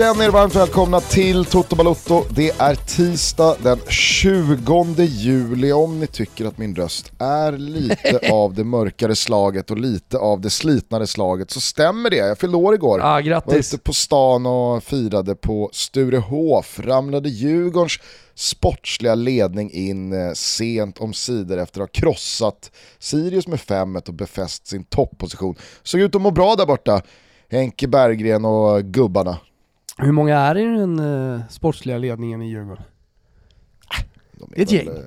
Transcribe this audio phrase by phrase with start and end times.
[0.00, 2.24] Känn er varmt välkomna till Toto Balotto.
[2.30, 5.72] Det är tisdag den 20 juli.
[5.72, 10.40] Om ni tycker att min röst är lite av det mörkare slaget och lite av
[10.40, 12.16] det slitnare slaget så stämmer det.
[12.16, 13.00] Jag fyllde år igår.
[13.02, 13.52] Ah, grattis.
[13.52, 16.78] Var ute på stan och firade på Sturehof.
[16.78, 17.98] Ramlade Djurgårdens
[18.34, 24.14] sportsliga ledning in eh, sent om sidor efter att ha krossat Sirius med 5 och
[24.14, 25.54] befäst sin toppposition.
[25.82, 27.02] Såg ut att må bra där borta.
[27.50, 29.38] Henke Berggren och gubbarna.
[30.02, 32.84] Hur många är i den uh, sportsliga ledningen i Djurgården?
[34.32, 34.88] De är ett väl, gäng.
[34.88, 35.02] eh,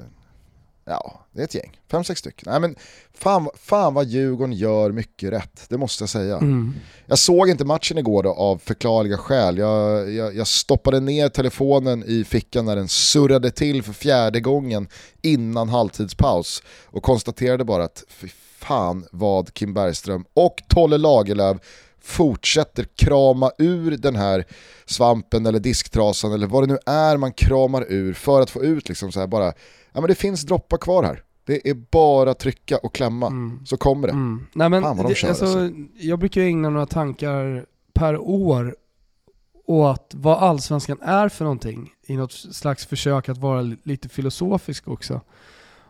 [0.86, 1.80] Ja, det är ett gäng.
[1.92, 2.52] Fem, sex stycken.
[2.52, 2.76] Nej, men
[3.14, 6.38] fan, fan vad Djurgården gör mycket rätt, det måste jag säga.
[6.38, 6.74] Mm.
[7.06, 9.58] Jag såg inte matchen igår då, av förklarliga skäl.
[9.58, 14.88] Jag, jag, jag stoppade ner telefonen i fickan när den surrade till för fjärde gången
[15.22, 21.58] innan halvtidspaus och konstaterade bara att fy fan vad Kim Bergström och Tolle Lagerlöf
[22.04, 24.46] fortsätter krama ur den här
[24.86, 28.90] svampen eller disktrasan eller vad det nu är man kramar ur för att få ut
[28.90, 29.46] liksom så här bara,
[29.92, 31.24] ja men det finns droppar kvar här.
[31.46, 33.32] Det är bara trycka och klämma,
[33.66, 34.14] så kommer det.
[34.14, 34.46] Mm.
[34.54, 35.70] Nej, men Fan vad de det, kör, alltså, alltså.
[35.98, 38.76] Jag brukar ägna några tankar per år
[39.66, 44.88] åt vad allsvenskan är för någonting i något slags försök att vara li- lite filosofisk
[44.88, 45.22] också.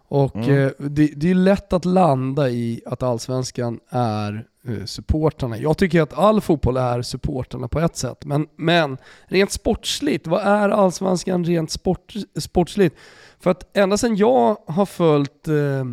[0.08, 0.50] Och Mm.
[0.66, 5.58] eh, det, det är lätt att landa i att allsvenskan är Eh, supportrarna.
[5.58, 8.26] Jag tycker att all fotboll är supportrarna på ett sätt.
[8.26, 12.96] Men, men rent sportsligt, vad är allsvenskan rent sport, sportsligt?
[13.40, 15.86] För att ända sedan jag har följt eh,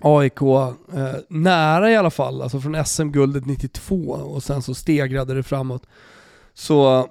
[0.00, 5.42] AIK eh, nära i alla fall, alltså från SM-guldet 92 och sen så stegrade det
[5.42, 5.86] framåt.
[6.54, 7.08] Så,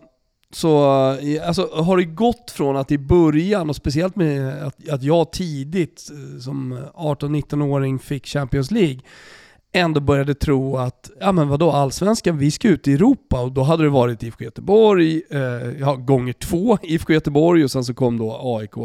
[0.53, 5.03] så eh, alltså, har det gått från att i början, och speciellt med att, att
[5.03, 8.99] jag tidigt eh, som 18-19-åring fick Champions League,
[9.71, 13.63] ändå började tro att, ja men vadå, allsvenskan, vi ska ut i Europa och då
[13.63, 15.41] hade det varit IFK Göteborg, eh,
[15.79, 18.77] ja, gånger två IFK Göteborg och sen så kom då AIK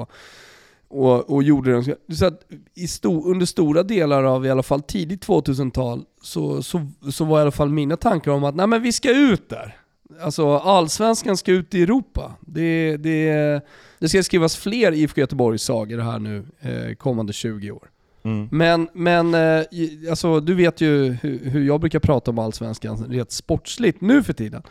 [0.88, 1.84] och, och gjorde den.
[2.16, 2.40] Så att
[2.74, 7.38] i sto, under stora delar av i alla fall tidigt 2000-tal så, så, så var
[7.38, 9.76] i alla fall mina tankar om att nej men vi ska ut där.
[10.20, 12.34] Alltså allsvenskan ska ut i Europa.
[12.40, 13.60] Det, det,
[13.98, 17.88] det ska skrivas fler IFK Göteborgs sagor här nu eh, kommande 20 år.
[18.26, 18.48] Mm.
[18.50, 19.64] Men, men eh,
[20.10, 24.62] alltså, du vet ju hur, jag brukar prata om allsvenskan rent sportsligt nu för tiden.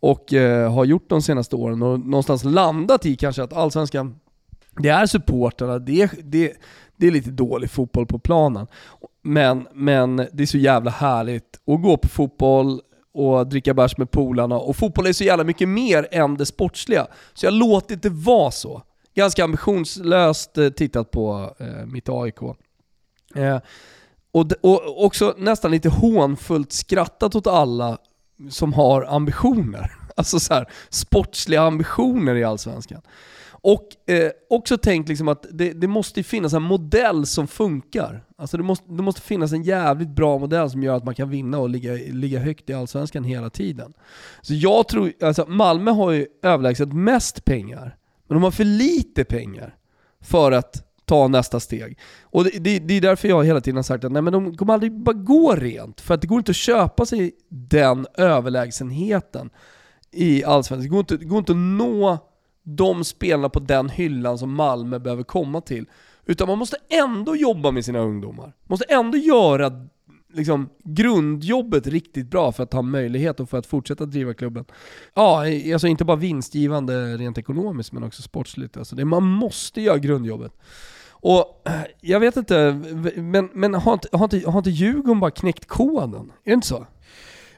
[0.00, 4.16] Och eh, har gjort de senaste åren och någonstans landat i kanske att allsvenskan,
[4.76, 6.52] det är supportrarna, det är, det,
[6.96, 8.66] det är lite dålig fotboll på planen.
[9.22, 12.80] Men, men det är så jävla härligt att gå på fotboll
[13.14, 17.06] och dricka bärs med polarna och fotboll är så jävla mycket mer än det sportsliga.
[17.34, 18.82] Så jag låter det vara så.
[19.14, 22.38] Ganska ambitionslöst eh, tittat på eh, mitt AIK.
[23.34, 23.58] Eh,
[24.32, 27.98] och, och också nästan lite hånfullt skrattat åt alla
[28.50, 29.94] som har ambitioner.
[30.16, 33.02] Alltså så här, sportsliga ambitioner i Allsvenskan.
[33.50, 38.24] Och eh, också tänkt liksom att det, det måste finnas en modell som funkar.
[38.38, 41.30] Alltså det måste, det måste finnas en jävligt bra modell som gör att man kan
[41.30, 43.92] vinna och ligga, ligga högt i Allsvenskan hela tiden.
[44.42, 47.96] Så jag tror, alltså Malmö har ju överlägset mest pengar,
[48.28, 49.74] men de har för lite pengar
[50.20, 51.98] för att ta nästa steg.
[52.22, 54.56] Och det, det, det är därför jag hela tiden har sagt att nej, men de
[54.56, 59.50] kommer aldrig bara gå rent, för att det går inte att köpa sig den överlägsenheten
[60.12, 60.82] i Allsvenskan.
[60.82, 62.18] Det går inte, det går inte att nå
[62.62, 65.86] de spelarna på den hyllan som Malmö behöver komma till.
[66.26, 68.52] Utan man måste ändå jobba med sina ungdomar.
[68.66, 69.72] Måste ändå göra
[70.32, 74.64] liksom, grundjobbet riktigt bra för att ha möjlighet och för att fortsätta driva klubben.
[75.14, 78.76] Ja, alltså inte bara vinstgivande rent ekonomiskt men också sportsligt.
[78.76, 80.52] Alltså det, man måste göra grundjobbet.
[81.20, 82.72] Och eh, jag vet inte,
[83.16, 86.32] men, men har, inte, har, inte, har inte Djurgården bara knäckt koden?
[86.44, 86.86] Är det inte så?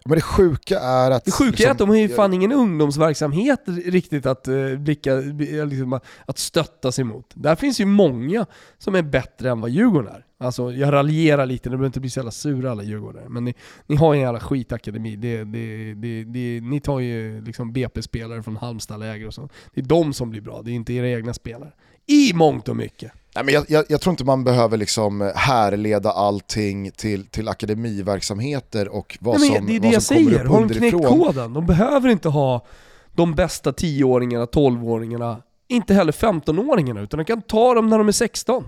[0.04, 1.24] Men det sjuka är att...
[1.24, 5.14] Det sjuka är liksom, att de har ju fan ingen ungdomsverksamhet riktigt att, uh, blicka,
[5.14, 7.26] liksom, att stötta sig mot.
[7.34, 8.46] Där finns ju många
[8.78, 10.24] som är bättre än vad Djurgården är.
[10.38, 13.28] Alltså jag raljerar lite, ni behöver inte bli så jävla sura alla Djurgårdare.
[13.28, 13.54] Men ni,
[13.86, 15.16] ni har ju en jävla skitakademi.
[15.16, 19.48] Det, det, det, det, ni tar ju liksom BP-spelare från Halmstad-läger och så.
[19.74, 21.72] Det är de som blir bra, det är inte era egna spelare.
[22.06, 23.12] I mångt och mycket.
[23.34, 28.88] Nej, men jag, jag, jag tror inte man behöver liksom härleda allting till, till akademiverksamheter
[28.88, 30.74] och vad Nej, som, det är det vad jag som kommer säger, upp har de
[30.74, 31.52] knäckt koden?
[31.52, 32.66] De behöver inte ha
[33.14, 35.36] de bästa 10-åringarna, 12-åringarna,
[35.68, 38.64] inte heller 15-åringarna, utan de kan ta dem när de är 16.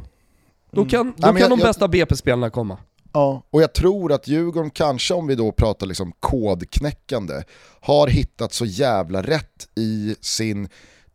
[0.73, 1.07] Då kan, då Mm.
[1.17, 2.79] Nej, men kan jag- de bästa BP-spelarna komma.
[3.15, 7.35] Ja, och jag tror att Djurgården kanske, om vi då pratar liksom kodknäckande,
[7.81, 10.69] har hittat så jävla rätt i sin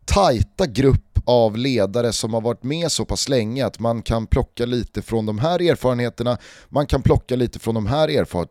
[0.07, 4.65] tajta grupp av ledare som har varit med så pass länge att man kan plocka
[4.65, 6.38] lite från de här erfarenheterna,
[6.69, 8.48] man kan plocka lite från de här erfar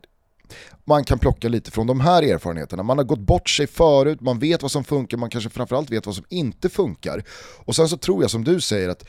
[0.85, 2.83] man kan plocka lite från de här erfarenheterna.
[2.83, 6.05] Man har gått bort sig förut, man vet vad som funkar, man kanske framförallt vet
[6.05, 7.23] vad som inte funkar.
[7.65, 9.07] Och sen så tror jag som du säger att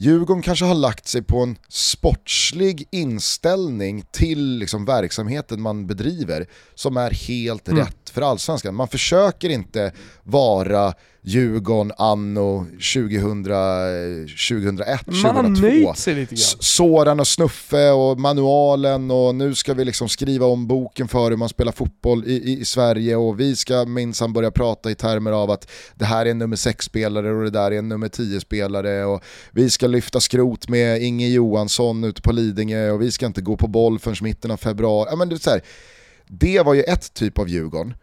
[0.00, 6.96] Djurgården kanske har lagt sig på en sportslig inställning till liksom verksamheten man bedriver som
[6.96, 7.80] är helt mm.
[7.80, 8.74] rätt för allsvenskan.
[8.74, 9.92] Man försöker inte
[10.22, 16.44] vara Djurgården anno 2000, 2001, Man har nöjt sig lite grann.
[16.60, 21.36] Soran och Snuffe och manualen och nu ska vi liksom skriva om boken för hur
[21.36, 25.32] man spelar fotboll i, i, i Sverige och vi ska minsann börja prata i termer
[25.32, 29.04] av att det här är en nummer 6-spelare och det där är en nummer 10-spelare
[29.04, 33.40] och vi ska lyfta skrot med Inge Johansson ute på Lidingö och vi ska inte
[33.40, 35.08] gå på boll förrän mitten av februari.
[35.10, 35.62] Ja, men det, är så här,
[36.26, 37.94] det var ju ett typ av Djurgården.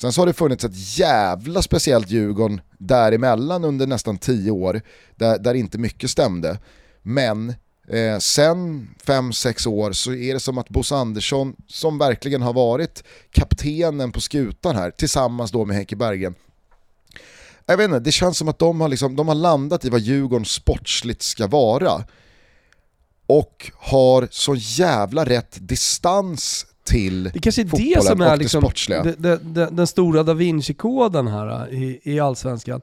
[0.00, 4.80] Sen så har det funnits ett jävla speciellt Djurgården däremellan under nästan tio år,
[5.16, 6.58] där, där inte mycket stämde.
[7.02, 7.54] Men
[7.88, 13.04] eh, sen 5-6 år så är det som att Bosse Andersson, som verkligen har varit
[13.30, 16.34] kaptenen på skutan här, tillsammans då med Henke Bergen,
[17.66, 20.00] jag vet inte, det känns som att de har, liksom, de har landat i vad
[20.00, 22.04] Djurgården sportsligt ska vara.
[23.26, 29.40] Och har så jävla rätt distans till Det kanske är det som är liksom det,
[29.42, 32.80] det, den stora da Vinci-koden här äh, i, i Allsvenskan.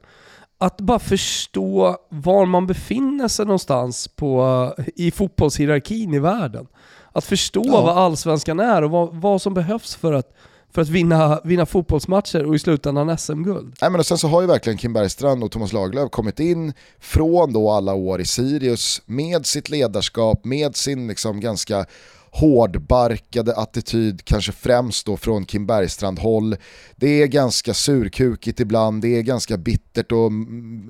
[0.58, 6.66] Att bara förstå var man befinner sig någonstans på, i fotbollshierarkin i världen.
[7.12, 7.82] Att förstå ja.
[7.82, 10.34] vad Allsvenskan är och vad, vad som behövs för att
[10.70, 13.76] för att vinna, vinna fotbollsmatcher och i slutändan SM-guld.
[13.80, 16.72] Nej, men och sen så har ju verkligen Kim Bergstrand och Thomas Lagerlöf kommit in
[17.00, 21.86] från då alla år i Sirius med sitt ledarskap, med sin liksom ganska
[22.32, 26.56] hårdbarkade attityd, kanske främst då från Kim Bergstrand-håll.
[26.96, 30.32] Det är ganska surkukigt ibland, det är ganska bittert och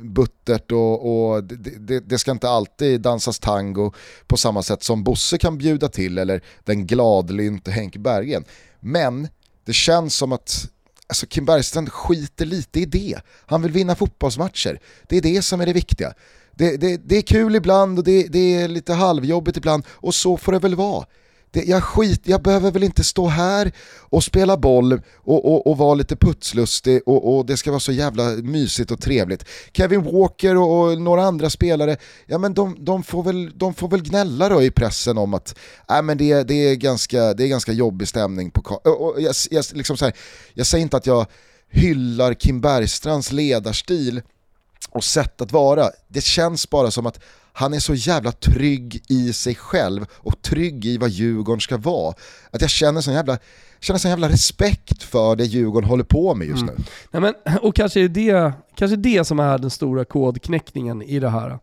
[0.02, 3.92] buttert och, och det, det, det, ska inte alltid dansas tango
[4.26, 8.44] på samma sätt som Bosse kan bjuda till eller den gladlynte Henke Bergen.
[8.80, 9.28] Men
[9.64, 10.70] det känns som att
[11.06, 13.20] alltså Kim Bergstrand skiter lite i det.
[13.46, 14.80] Han vill vinna fotbollsmatcher.
[15.08, 16.14] Det är det som är det viktiga.
[16.52, 20.36] Det, det, det är kul ibland och det, det, är lite halvjobbigt ibland och så
[20.36, 21.06] får det väl vara
[21.50, 25.78] det, jag, skit, jag behöver väl inte stå här och spela boll och, och, och
[25.78, 29.44] vara lite putslustig och, och, det ska vara så jävla mysigt och trevligt.
[29.72, 31.96] Kevin Walker och, och några andra spelare,
[32.26, 35.58] ja men de, de, får väl, de får väl gnälla då i pressen om att
[35.90, 39.64] äh, men det, det, är ganska, det är ganska jobbig stämning på och jag, jag,
[39.72, 40.14] liksom så här,
[40.54, 41.26] jag säger inte att jag
[41.70, 44.22] hyllar Kim Bergstrands ledarstil
[44.90, 45.90] och sätt att vara.
[46.08, 47.20] Det känns bara som att
[47.52, 52.14] han är så jävla trygg i sig själv och trygg i vad Djurgården ska vara.
[52.50, 53.38] Att jag känner sån jävla,
[53.80, 56.74] känner sån jävla respekt för det Djurgården håller på med just mm.
[56.78, 56.84] nu.
[57.10, 61.28] Nej, men, och kanske är det, kanske det som är den stora kodknäckningen i det
[61.28, 61.58] här.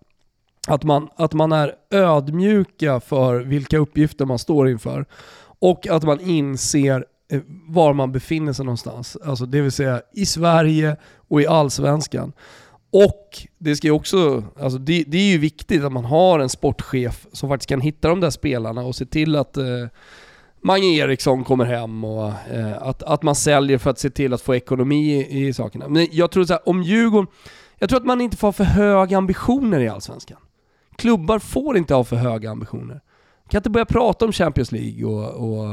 [0.67, 5.05] Att man, att man är ödmjuka för vilka uppgifter man står inför.
[5.59, 9.17] Och att man inser eh, var man befinner sig någonstans.
[9.25, 10.97] Alltså det vill säga i Sverige
[11.27, 12.33] och i Allsvenskan.
[12.91, 16.49] Och det ska ju också, alltså det, det, är ju viktigt att man har en
[16.49, 19.65] sportchef som faktiskt kan hitta de där spelarna och se till att eh,
[20.61, 24.41] Mange Eriksson kommer hem och eh, att, att man säljer för att se till att
[24.41, 25.87] få ekonomi i, i sakerna.
[25.87, 27.27] Men jag tror så här, om Djurgården,
[27.79, 30.37] jag tror att man inte får ha för höga ambitioner i Allsvenskan.
[30.95, 33.01] Klubbar får inte ha för höga ambitioner
[33.49, 35.65] kan inte börja prata om Champions League och, och,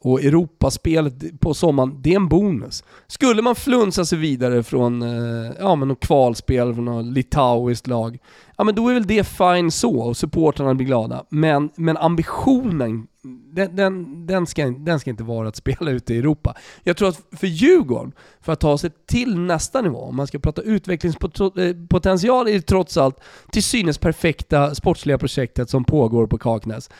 [0.00, 1.98] och Europaspelet på sommaren.
[2.00, 2.84] Det är en bonus.
[3.06, 8.18] Skulle man flunsa sig vidare från eh, ja, men något kvalspel från något litauiskt lag,
[8.62, 11.24] ja men då är väl det fine så och supportrarna blir glada.
[11.28, 13.06] Men, men ambitionen,
[13.54, 16.56] den, den, den, ska, den ska inte vara att spela ute i Europa.
[16.82, 20.38] Jag tror att för Djurgården, för att ta sig till nästa nivå, om man ska
[20.38, 23.20] prata utvecklingspotential, är det trots allt
[23.52, 26.90] till synes perfekta sportsliga projektet som pågår på Kaknäs.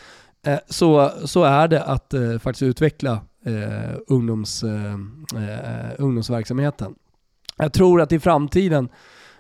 [0.47, 3.12] Eh, så, så är det att eh, faktiskt utveckla
[3.47, 4.95] eh, ungdoms, eh,
[5.42, 6.95] eh ungdomsverksamheten.
[7.57, 8.88] Jag tror att i framtiden,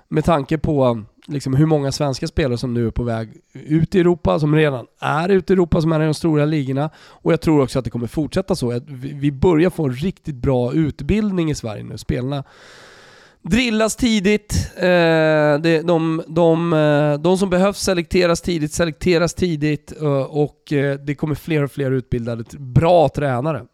[0.08, 4.00] med tanke på liksom hur många svenska spelare som nu är på väg ut i
[4.00, 6.90] Europa, som redan är ute i Europa, som är i de stora ligorna.
[6.96, 8.80] Och jag tror också att det kommer fortsätta så.
[9.00, 11.98] Vi börjar få en riktigt bra utbildning i Sverige nu.
[11.98, 12.44] Spelarna
[13.42, 14.72] drillas tidigt.
[14.76, 20.58] Eh, de, de, de, de, som behövs selekteras tidigt, selekteras tidigt eh, och
[21.06, 23.66] det kommer fler och fler utbildade, bra tränare.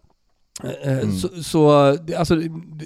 [0.63, 1.13] Mm.
[1.13, 1.71] Så, så,
[2.17, 2.35] alltså,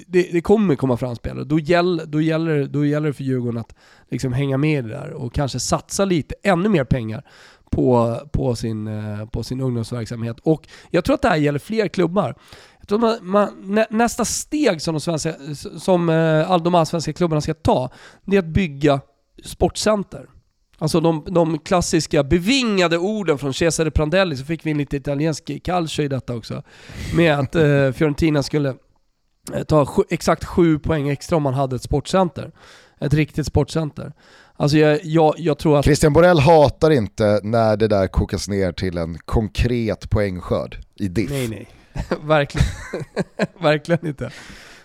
[0.07, 1.43] det, det, kommer komma fram spelare.
[1.43, 3.75] Då, gäll, då, gäller, då gäller det för Djurgården att
[4.09, 7.23] liksom hänga med i det där och kanske satsa lite, ännu mer pengar
[7.69, 8.89] på, på, sin,
[9.31, 10.37] på sin ungdomsverksamhet.
[10.43, 12.35] Och jag tror att det här gäller fler klubbar.
[12.79, 15.33] Jag tror man, man, nästa steg som de, svenska,
[15.79, 16.05] som
[16.63, 17.89] de allsvenska klubbarna ska ta,
[18.25, 19.01] det är att bygga
[19.43, 20.29] sportcenter.
[20.83, 25.51] Alltså de, de klassiska bevingade orden från Cesare Prandelli, så fick vi en lite italiensk
[25.63, 26.63] calcio i detta också.
[27.15, 28.69] Med att eh, Fiorentina skulle
[29.53, 32.51] eh, ta sju, exakt sju poäng extra om man hade ett sportcenter.
[32.99, 34.13] Ett riktigt sportcenter.
[34.55, 35.85] Alltså jag, jag, jag tror att...
[35.85, 41.29] Christian Borell hatar inte när det där kokas ner till en konkret poängskörd i diff.
[41.29, 41.67] Nej nej.
[42.23, 42.67] Verkligen.
[43.61, 44.31] Verkligen inte.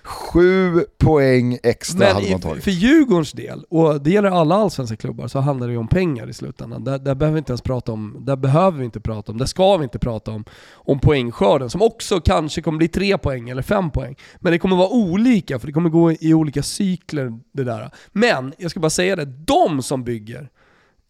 [0.09, 2.65] Sju poäng extra Men hade man tagit.
[2.65, 6.31] för Djurgårdens del, och det gäller alla allsvenska klubbar, så handlar det ju om pengar
[6.31, 6.85] i slutändan.
[6.85, 9.47] Där, där behöver vi inte ens prata om, där behöver vi inte prata om, där
[9.47, 13.63] ska vi inte prata om, om poängskörden som också kanske kommer bli tre poäng eller
[13.63, 14.17] fem poäng.
[14.37, 17.91] Men det kommer vara olika, för det kommer gå i olika cykler det där.
[18.13, 20.51] Men, jag ska bara säga det, de som bygger,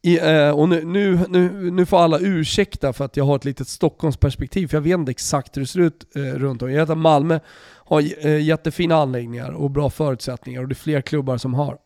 [0.02, 3.44] i, eh, och nu, nu, nu, nu får alla ursäkta för att jag har ett
[3.44, 6.72] litet Stockholmsperspektiv, för jag vet inte exakt hur det ser ut eh, runt om.
[6.72, 7.40] Jag vet att Malmö
[7.84, 11.78] har eh, jättefina anläggningar och bra förutsättningar och det är fler klubbar som har.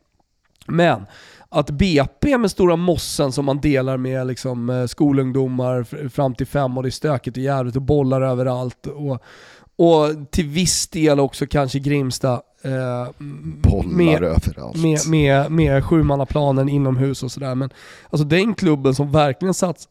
[0.67, 1.07] Men
[1.49, 6.77] att BP med stora mossen som man delar med liksom, eh, skolungdomar fram till fem
[6.77, 9.23] och det är stökigt och jävligt och bollar överallt och,
[9.77, 13.09] och till viss del också kanske Grimsta eh,
[13.63, 14.83] Bollar med, överallt.
[14.83, 17.55] med, med, med sjumannaplanen inomhus och sådär.
[17.55, 17.71] Men
[18.11, 19.89] alltså den klubben som verkligen satt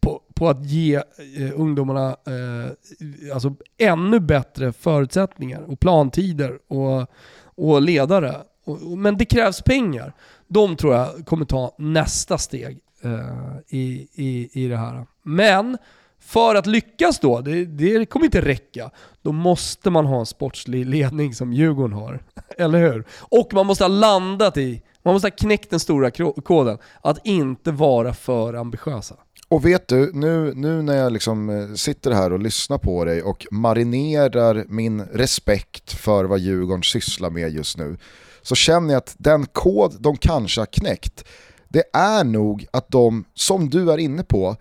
[0.00, 7.06] på, på att ge eh, ungdomarna eh, alltså ännu bättre förutsättningar och plantider och,
[7.54, 8.34] och ledare.
[8.64, 10.12] Och, och, men det krävs pengar.
[10.48, 15.06] De tror jag kommer ta nästa steg eh, i, i, i det här.
[15.22, 15.78] Men
[16.26, 18.90] för att lyckas då, det, det kommer inte räcka,
[19.22, 22.22] då måste man ha en sportslig ledning som Djurgården har.
[22.58, 23.04] Eller hur?
[23.18, 26.10] Och man måste ha landat i, man måste ha knäckt den stora
[26.44, 29.14] koden, att inte vara för ambitiösa.
[29.48, 33.22] Och vet du, nu, nu när jag liksom eh, sitter här och lyssnar på dig
[33.22, 37.96] och marinerar min respekt för vad Djurgården sysslar med just nu,
[38.42, 41.24] så känner jag att den kod de kanske har knäckt,
[41.68, 44.56] det är nog att de, som du är inne på,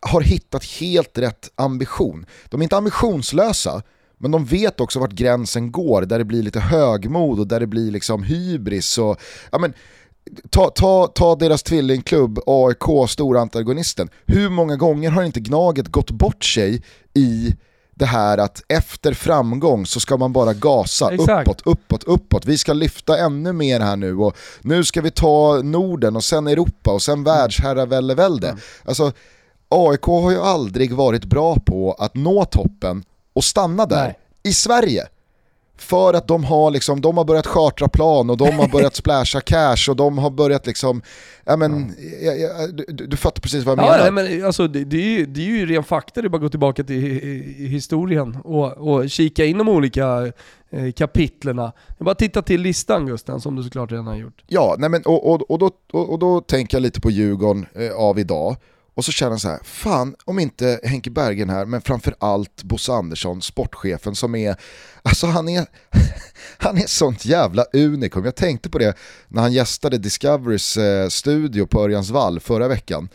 [0.00, 2.26] har hittat helt rätt ambition.
[2.44, 3.82] De är inte ambitionslösa,
[4.18, 7.66] men de vet också vart gränsen går, där det blir lite högmod och där det
[7.66, 8.98] blir liksom hybris.
[8.98, 9.20] Och,
[9.52, 9.74] ja, men,
[10.50, 14.08] ta, ta, ta deras tvillingklubb AIK, stora antagonisten.
[14.26, 16.82] Hur många gånger har inte Gnaget gått bort sig
[17.14, 17.54] i
[17.94, 21.48] det här att efter framgång så ska man bara gasa Exakt.
[21.48, 22.46] uppåt, uppåt, uppåt.
[22.46, 26.46] Vi ska lyfta ännu mer här nu och nu ska vi ta Norden och sen
[26.46, 28.48] Europa och sen världsherravälde.
[28.48, 28.60] Mm.
[28.84, 29.12] Alltså,
[29.68, 34.18] AIK har ju aldrig varit bra på att nå toppen och stanna där Nej.
[34.42, 35.02] i Sverige.
[35.78, 39.40] För att de har, liksom, de har börjat chartra plan och de har börjat splasha
[39.40, 41.02] cash och de har börjat liksom,
[41.44, 44.10] ja men, ja, ja, du, du du fattar precis vad jag Ja, menar.
[44.10, 46.36] nej, men alltså, det, det, är ju, det är ju ren fakta, det är bara
[46.36, 47.02] att gå tillbaka till
[47.58, 50.32] historien och, och kika in de olika
[50.70, 51.72] eh, kapitlerna.
[51.98, 54.42] Bara titta till listan Gusten, som du såklart redan har gjort.
[54.46, 57.66] Ja, nej men, och, och, och, då, och, och då tänker jag lite på Djurgården
[57.74, 58.56] eh, av idag.
[58.96, 62.92] Och så känner jag så här, fan om inte Henke Bergen här, men framförallt Bosse
[62.92, 64.56] Andersson, sportchefen som är,
[65.02, 65.66] alltså han är,
[66.58, 68.24] han är sånt jävla unikum.
[68.24, 68.96] Jag tänkte på det
[69.28, 73.08] när han gästade Discoverys eh, studio på Örjans vall förra veckan.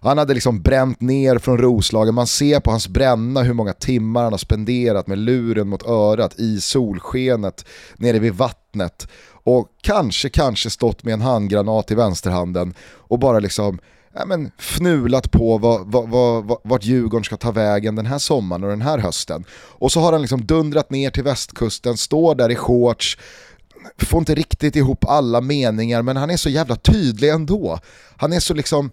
[0.00, 4.22] Han hade liksom bränt ner från Roslagen, man ser på hans bränna hur många timmar
[4.22, 7.64] han har spenderat med luren mot örat i solskenet
[7.96, 9.08] nere vid vattnet.
[9.44, 13.78] Och kanske, kanske stått med en handgranat i vänsterhanden och bara liksom
[14.12, 18.64] ja, men, fnulat på vad, vad, vad, vart Djurgården ska ta vägen den här sommaren
[18.64, 19.44] och den här hösten.
[19.52, 23.18] Och så har han liksom dundrat ner till västkusten, står där i shorts,
[23.98, 27.78] får inte riktigt ihop alla meningar men han är så jävla tydlig ändå.
[28.16, 28.90] Han är så liksom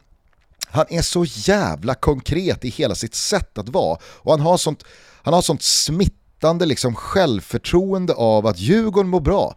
[0.67, 3.97] han är så jävla konkret i hela sitt sätt att vara.
[4.05, 4.83] Och han har sånt,
[5.23, 9.55] han har sånt smittande liksom självförtroende av att Djurgården mår bra.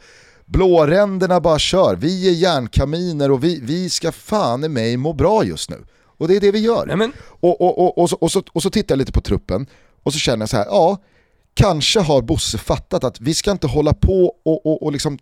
[0.48, 5.44] Blåränderna bara kör, vi är järnkaminer och vi, vi ska fan i mig må bra
[5.44, 5.84] just nu.
[6.18, 6.86] Och det är det vi gör.
[6.86, 9.66] Nej, Och, och, och, och, så, och, så, och så tittar jag lite på truppen
[10.02, 11.02] och så känner jag så här, ja,
[11.54, 15.18] kanske har Bosse fattat att vi ska inte hålla på och, och, och liksom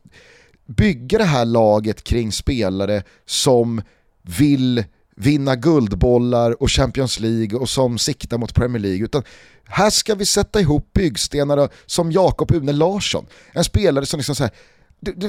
[0.67, 3.83] bygga det här laget kring spelare som
[4.23, 4.85] vill
[5.17, 9.05] vinna guldbollar och Champions League och som siktar mot Premier League.
[9.05, 9.23] Utan
[9.65, 13.27] här ska vi sätta ihop byggstenar som Jakob Une Larsson.
[13.53, 14.53] En spelare som liksom så här,
[15.01, 15.29] du, du,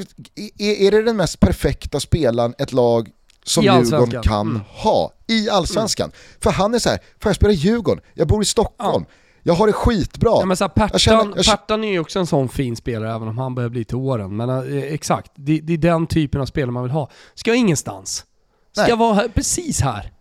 [0.58, 3.10] är, är det den mest perfekta spelaren ett lag
[3.44, 4.62] som Djurgården kan Mm.
[4.68, 6.12] ha i Allsvenskan?
[6.42, 8.04] För han är så här, får jag spela i Djurgården?
[8.14, 9.06] Jag bor i Stockholm.
[9.44, 10.30] Jag har det skitbra.
[10.40, 12.76] ja, men så här, Jag Pertan, känner- jag Pertan är ju också en sån fin
[12.76, 14.36] spelare, även om han börjar bli till åren.
[14.36, 17.10] Men eh, exakt, det, det är den typen av spelare man vill ha.
[17.36, 18.26] Ska ingenstans.
[18.72, 18.96] Ska Nej.
[18.98, 20.12] vara här, precis här.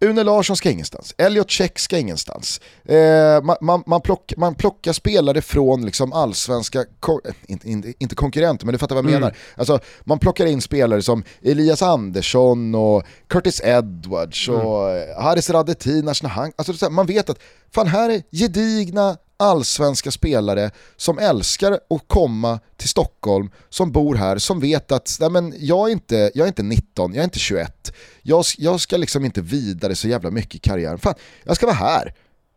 [0.00, 2.60] Une Larsson ska ingenstans, Elliot Check ska ingenstans.
[2.84, 8.14] Eh, man, man, man, plock, man plockar spelare från liksom allsvenska, ko inte, inte, inte
[8.14, 9.20] konkurrenter men du fattar vad jag mm.
[9.20, 9.36] menar.
[9.56, 14.60] Alltså, man plockar in spelare som Elias Andersson och Curtis Edwards mm.
[14.60, 14.82] och
[15.22, 17.38] Haris Radetin, alltså, Man vet att
[17.70, 24.38] fan här är gedigna allsvenska spelare som älskar att komma till Stockholm, som bor här,
[24.38, 27.38] som vet att nej men, jag, är inte, jag är inte 19, jag är inte
[27.38, 27.92] 21.
[28.22, 30.98] Jag, jag ska liksom inte vidare så jävla mycket i karriären.
[30.98, 31.14] Fan,
[31.44, 32.14] jag ska vara här.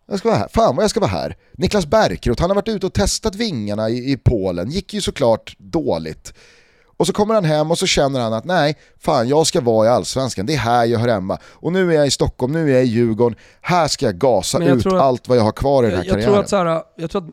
[0.08, 0.48] Jag ska vara här.
[0.54, 1.38] Fan vad jag ska vara här.
[1.52, 5.56] Niklas Bärkroth, han har varit ute och testat vingarna i, i Polen, gick ju såklart
[5.58, 6.34] dåligt.
[7.02, 9.88] Och så kommer han hem och så känner han att nej, fan jag ska vara
[9.88, 11.38] i Allsvenskan, det är här jag hör hemma.
[11.44, 14.64] Och nu är jag i Stockholm, nu är jag i Djurgården, här ska jag gasa
[14.64, 16.34] jag ut att, allt vad jag har kvar i den här jag karriären.
[16.34, 17.30] Tror att, så här, jag tror att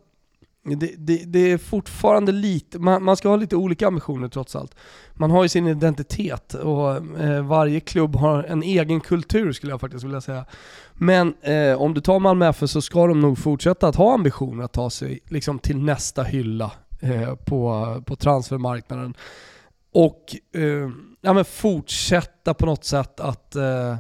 [0.77, 4.75] det, det, det, är fortfarande lite, man, man, ska ha lite olika ambitioner trots allt.
[5.15, 9.81] Man har ju sin identitet och eh, varje klubb har en egen kultur skulle jag
[9.81, 10.45] faktiskt vilja säga.
[10.95, 14.65] Men eh, om du tar Malmö FF så ska de nog fortsätta att ha ambitioner
[14.65, 19.15] att ta sig liksom, till nästa hylla eh, på, på transfermarknaden
[19.99, 20.91] och eh,
[21.21, 23.97] ja, men fortsätta på något sätt att eh,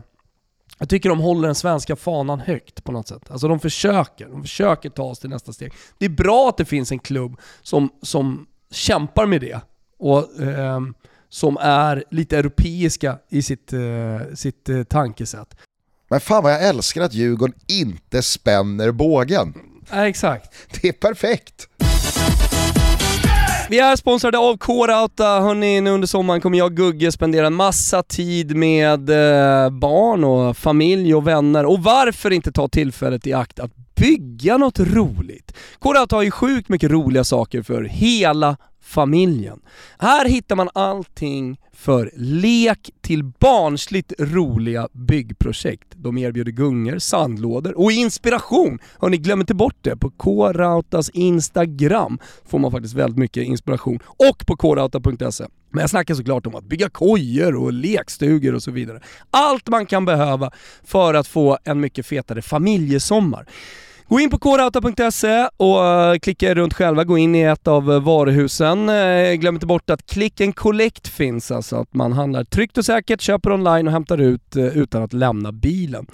[0.78, 3.30] jag tycker de håller den svenska fanan högt på något sätt.
[3.30, 5.72] Alltså de försöker, de försöker ta oss till nästa steg.
[5.98, 9.60] Det är bra att det finns en klubb som, som kämpar med det
[9.98, 10.80] och eh,
[11.28, 15.56] som är lite europeiska i sitt, eh, sitt eh, tankesätt.
[16.10, 19.54] Men fan vad jag älskar att Djurgården inte spänner bågen.
[19.90, 20.54] Ja, exakt.
[20.80, 21.68] Det är perfekt.
[23.70, 25.40] Vi är sponsrade av K-Rauta.
[25.40, 30.24] Hörni, nu under sommaren kommer jag och Gugge spendera en massa tid med eh, barn
[30.24, 31.64] och familj och vänner.
[31.64, 35.54] Och varför inte ta tillfället i akt att bygga något roligt?
[35.78, 38.56] K-Rauta har ju sjukt mycket roliga saker för hela
[38.88, 39.60] familjen.
[39.98, 45.88] Här hittar man allting för lek till barnsligt roliga byggprojekt.
[45.96, 48.78] De erbjuder gungor, sandlådor och inspiration.
[49.00, 49.96] Hörni, glöm inte bort det.
[49.96, 55.44] På K-Rautas Instagram får man faktiskt väldigt mycket inspiration och på krauta.se.
[55.70, 59.00] Men jag snackar såklart om att bygga kojor och lekstugor och så vidare.
[59.30, 60.50] Allt man kan behöva
[60.84, 63.46] för att få en mycket fetare familjesommar.
[64.10, 68.00] Gå in på kodauta.se och eh, klicka runt själva, gå in i ett av eh,
[68.00, 68.88] varuhusen.
[68.88, 72.84] Eh, glöm inte bort att click and collect finns, alltså att man handlar tryggt och
[72.84, 76.06] säkert, köper online och hämtar ut utan att lämna bilen.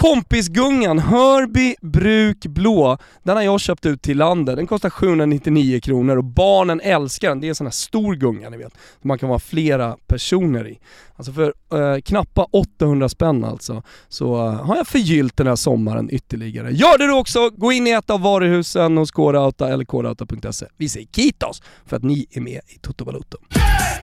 [0.00, 4.56] Kompisgungan Hörby Bruk Blå, den har jag köpt ut till landet.
[4.56, 7.40] Den kostar 799 kronor och barnen älskar den.
[7.40, 10.68] Det är en sån här stor gunga ni vet, som man kan vara flera personer
[10.68, 10.78] i.
[11.16, 16.08] Alltså för eh, knappa 800 spänn alltså, så eh, har jag förgyllt den här sommaren
[16.10, 16.70] ytterligare.
[16.70, 17.50] Gör det du också!
[17.50, 20.66] Gå in i ett av varuhusen hos Kodauta eller kodauta.se.
[20.76, 23.38] Vi säger kitos för att ni är med i Toto Balotto.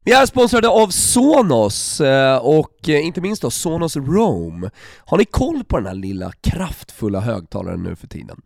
[0.08, 4.70] Vi är sponsrade av Sonos eh, och eh, inte minst då Sonos Roam.
[5.06, 8.41] Har ni koll på den här lilla kraftfulla högtalaren nu för tiden?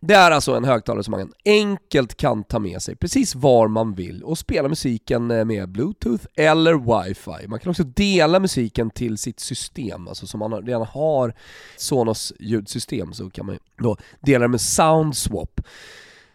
[0.00, 3.94] Det är alltså en högtalare som man enkelt kan ta med sig precis var man
[3.94, 7.48] vill och spela musiken eh, med bluetooth eller wifi.
[7.48, 11.34] Man kan också dela musiken till sitt system, alltså som man redan har
[11.76, 15.60] Sonos ljudsystem så kan man då dela det med Soundswap.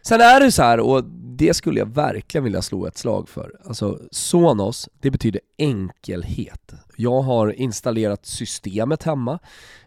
[0.05, 1.03] Sen är det så här, och
[1.37, 3.51] det skulle jag verkligen vilja slå ett slag för.
[3.65, 6.73] Alltså Sonos, det betyder enkelhet.
[6.97, 9.39] Jag har installerat systemet hemma.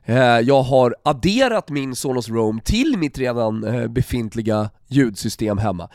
[0.04, 5.88] Eh, jag har adderat min Sonos Roam till mitt redan eh, befintliga ljudsystem hemma.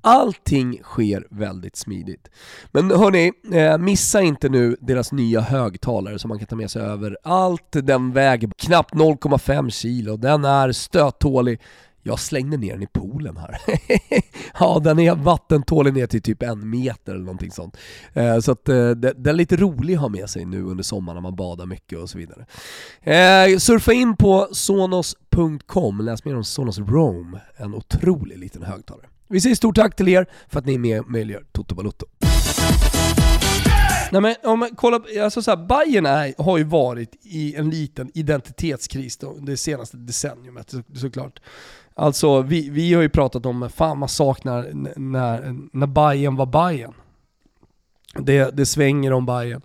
[0.00, 2.30] Allting sker väldigt smidigt.
[2.72, 6.82] Men hörni, eh, missa inte nu deras nya högtalare som man kan ta med sig
[6.82, 7.68] över allt.
[7.72, 11.60] Den väger knappt 0,5 kilo, den är stöttålig,
[12.06, 13.56] jag slängde ner den i poolen här.
[14.60, 17.76] ja, den är vattentålig ner till typ en meter eller någonting sånt.
[18.12, 21.14] Eh, så att eh, den är lite rolig att ha med sig nu under sommaren
[21.14, 22.46] när man badar mycket och så vidare.
[23.02, 29.06] Eh, surfa in på sonos.com, läs mer om Sonos Roam, en otrolig liten högtalare.
[29.28, 32.06] Vi säger stort tack till er för att ni är med och möjliggör Toto Balotto.
[34.14, 37.70] Nej men om man kollar, alltså så här, Bayern är, har ju varit i en
[37.70, 41.40] liten identitetskris då, det senaste decenniumet så, såklart.
[41.94, 46.94] Alltså vi, vi har ju pratat om, fan man saknar när, när Bayern var Bayern.
[48.18, 49.62] Det, det svänger om Bayern.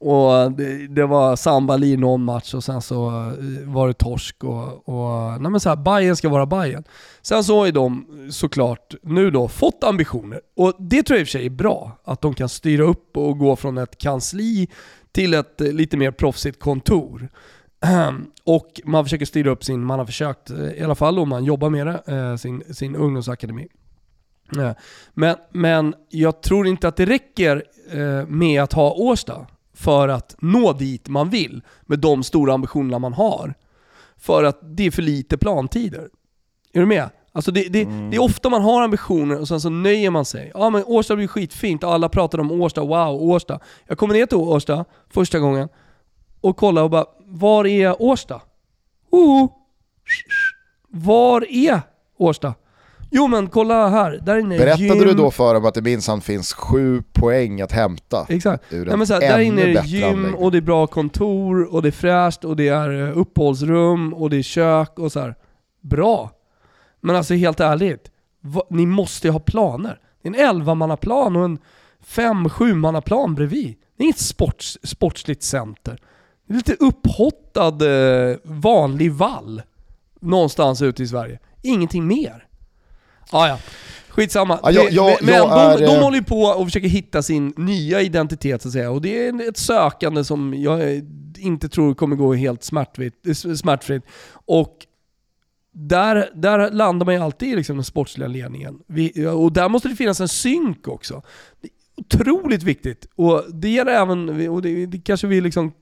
[0.00, 4.44] Och det, det var sambal i någon match och sen så eh, var det torsk
[4.44, 6.84] och, och nej men så här, Bayern ska vara Bayern.
[7.22, 11.24] Sen så har ju de såklart nu då fått ambitioner och det tror jag i
[11.24, 11.98] och för sig är bra.
[12.04, 14.68] Att de kan styra upp och gå från ett kansli
[15.12, 17.28] till ett eh, lite mer proffsigt kontor.
[18.44, 21.44] Och man försöker styra upp sin, man har försökt eh, i alla fall och man
[21.44, 23.68] jobbar med det, sin, sin ungdomsakademi.
[25.14, 27.64] Men, men jag tror inte att det räcker
[28.26, 29.46] med att ha Årsta
[29.80, 33.54] för att nå dit man vill med de stora ambitionerna man har.
[34.16, 36.08] För att det är för lite plantider.
[36.72, 37.10] Är du med?
[37.32, 38.10] Alltså det, det, mm.
[38.10, 40.50] det, är ofta man har ambitioner och sen så nöjer man sig.
[40.54, 43.60] Ja men Årsta blir skitfint alla pratar om Årsta, wow, Årsta.
[43.86, 45.68] Jag kommer ner till Årsta första gången
[46.40, 48.40] och kollar och bara, var är Årsta?
[49.10, 49.48] Oh.
[50.88, 51.82] Var är
[52.16, 52.54] Årsta?
[53.10, 54.98] Jo men kolla här, där inne Berättade gym.
[54.98, 58.26] du då för dem att det minsann finns sju poäng att hämta?
[58.28, 58.64] Exakt.
[58.70, 60.34] Nej, men så här, där inne är det gym anläggning.
[60.34, 64.30] och det är bra kontor och det är fräscht och det är eh, uppehållsrum och
[64.30, 65.34] det är kök och så här.
[65.80, 66.30] Bra.
[67.00, 68.10] Men alltså helt ärligt,
[68.70, 69.98] ni måste ju ha planer.
[70.22, 71.58] Det är en 11-mannaplan och en
[72.06, 73.74] 5-7-mannaplan bredvid.
[73.96, 75.98] Det är inget sports, sportsligt center.
[76.46, 77.86] Det är lite upphottad
[78.30, 79.62] eh, vanlig vall
[80.20, 81.38] någonstans ute i Sverige.
[81.62, 82.46] Ingenting mer.
[83.30, 83.58] Ah, ja.
[84.08, 84.60] Skitsamma.
[84.62, 85.86] Ja, jag, jag, men jag de, är...
[85.86, 88.90] de håller ju på och försöker hitta sin nya identitet så att säga.
[88.90, 91.02] Och det är ett sökande som jag
[91.38, 94.04] inte tror kommer gå helt smärtfritt.
[94.32, 94.86] Och
[95.72, 98.78] där, där landar man ju alltid i liksom den sportsliga ledningen.
[98.86, 101.22] Vi, och där måste det finnas en synk också.
[101.60, 103.06] Det är otroligt viktigt.
[103.14, 105.72] Och det gäller även, och det, det kanske vi liksom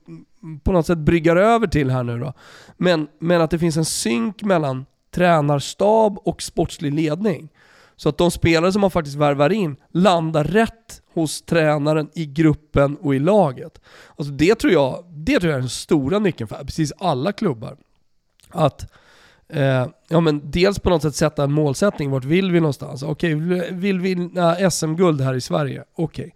[0.63, 2.33] på något sätt bryggar över till här nu då.
[2.77, 7.49] Men, men att det finns en synk mellan tränarstab och sportslig ledning.
[7.95, 12.97] Så att de spelare som man faktiskt värvar in landar rätt hos tränaren, i gruppen
[12.97, 13.81] och i laget.
[14.15, 17.77] Alltså det tror jag, det tror jag är den stora nyckeln för precis alla klubbar.
[18.49, 18.91] Att
[19.49, 23.03] eh, ja, men dels på något sätt sätta en målsättning, vart vill vi någonstans?
[23.03, 25.83] Okej, okay, vill vi vinna SM-guld här i Sverige?
[25.95, 26.23] Okej.
[26.25, 26.31] Okay.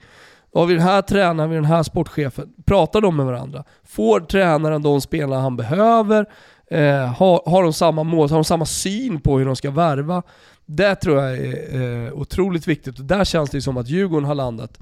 [0.54, 2.54] Har vi den här tränaren, vi den här sportchefen.
[2.66, 3.64] Pratar de med varandra?
[3.84, 6.26] Får tränaren de spelarna han behöver?
[6.74, 10.24] Eh, har, har de samma mål, har de samma syn på hur de ska värva?
[10.66, 14.36] Det tror jag är eh, otroligt viktigt och där känns det som att Djurgården har
[14.36, 14.80] landat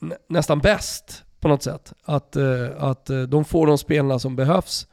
[0.00, 1.92] nä nästan bäst på något sätt.
[2.04, 4.86] Att, eh, att eh, de får de spelarna som behövs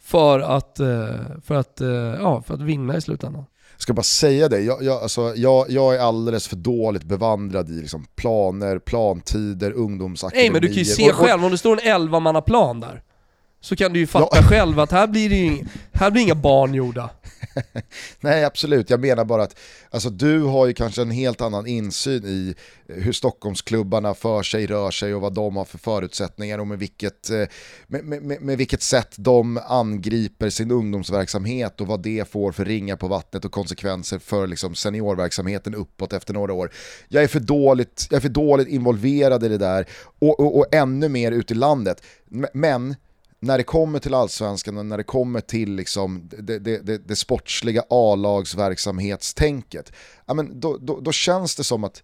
[0.00, 3.44] för att, eh, för att, eh, ja, för att vinna i slutändan.
[3.72, 7.70] Jag ska bara säga det, jag, jag, alltså, jag, jag är alldeles för dåligt bevandrad
[7.70, 10.42] i liksom planer, plantider, ungdomsakademier.
[10.42, 13.02] Nej men du kan ju se själv, om det står en 11-mannaplan där,
[13.64, 14.42] så kan du ju fatta ja.
[14.42, 17.10] själv att här blir, det ju, här blir inga barn gjorda.
[18.20, 19.58] Nej absolut, jag menar bara att
[19.90, 22.54] alltså, du har ju kanske en helt annan insyn i
[22.86, 27.30] hur Stockholmsklubbarna för sig, rör sig och vad de har för förutsättningar och med vilket,
[27.30, 27.44] eh,
[27.86, 32.96] med, med, med vilket sätt de angriper sin ungdomsverksamhet och vad det får för ringar
[32.96, 36.70] på vattnet och konsekvenser för liksom, seniorverksamheten uppåt efter några år.
[37.08, 39.86] Jag är för dåligt, jag är för dåligt involverad i det där
[40.18, 42.02] och, och, och ännu mer ute i landet.
[42.54, 42.94] Men
[43.44, 47.16] när det kommer till allsvenskan och när det kommer till liksom det, det, det, det
[47.16, 49.92] sportsliga A-lagsverksamhetstänket,
[50.26, 52.02] ja, men då, då, då, känns det som att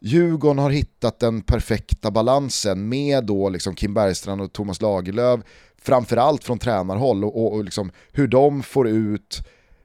[0.00, 5.40] Djurgården har hittat den perfekta balansen med då liksom Kim Bergstrand och Thomas Lagerlöf,
[5.82, 9.38] framförallt från tränarhåll och, och, och liksom hur de får ut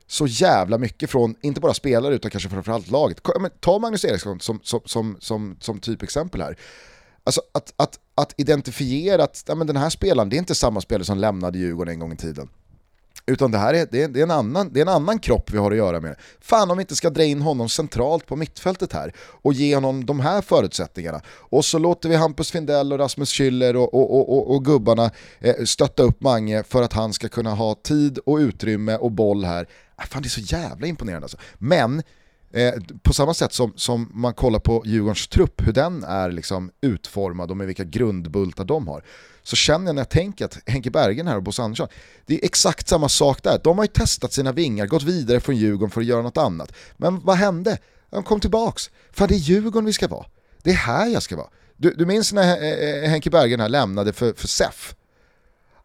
[0.08, 3.22] så jävla mycket från, inte bara spelare utan kanske framförallt laget.
[3.60, 6.58] Ta Magnus Eriksson som, som, som, som, som typexempel här.
[7.24, 10.82] Alltså att, att, att identifiera att ja, men den här spelaren, det är inte samma
[10.82, 12.50] spelare som lämnade Djurgården en gång i tiden.
[13.26, 15.52] Utan det här är, det är, det är, en, annan, det är en annan kropp
[15.52, 16.16] vi har att göra med.
[16.42, 20.06] Fan om vi inte ska dra in honom centralt på mittfältet här och ge honom
[20.06, 21.22] de här förutsättningarna.
[21.28, 25.56] Och så låter vi Hampus Findell och Rasmus Schüller och, och, och, och, gubbarna eh,
[25.66, 29.68] stötta upp Mange för att han ska kunna ha tid och utrymme och boll här.
[30.00, 31.38] Äh, fan det är så jävla imponerande alltså.
[31.58, 32.04] Men
[32.54, 36.72] Eh, på samma sätt som, som man kollar på Djurgårdens trupp, hur den är liksom
[36.82, 39.04] utformad och med vilka grundbultar de har.
[39.44, 41.88] Så känner jag när jag tänker att Henke Bergen här och Bosse Andersson,
[42.26, 43.62] det är exakt samma sak där.
[43.64, 46.74] De har ju testat sina vingar, gått vidare från Djurgården för att göra något annat.
[46.98, 47.78] Men vad hände?
[48.10, 48.90] De kom tillbaks.
[49.12, 50.26] För det är Djurgården vi ska vara.
[50.64, 51.50] Det är här jag ska vara.
[51.78, 54.96] Du, du minns när eh, eh, Henke Bergen här lämnade för, för SEF?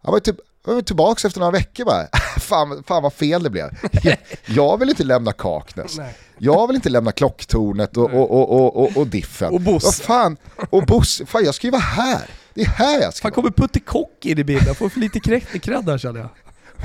[0.03, 2.09] Han var, typ, han var tillbaka efter några veckor bara.
[2.49, 3.71] fan, fan vad fel det blev.
[4.03, 5.99] Jag, jag vill inte lämna Kaknäs.
[6.39, 9.53] Jag vill inte lämna klocktornet och, och, och, och, och diffen.
[9.53, 9.87] Och Bosse.
[9.87, 10.37] Vad fan,
[10.71, 12.31] och Bosse, fan jag ska ju vara här.
[12.55, 14.75] Det är här jag ska Fan kommer Putte Kock in i bilden?
[14.75, 16.29] Får för lite cred där känner jag.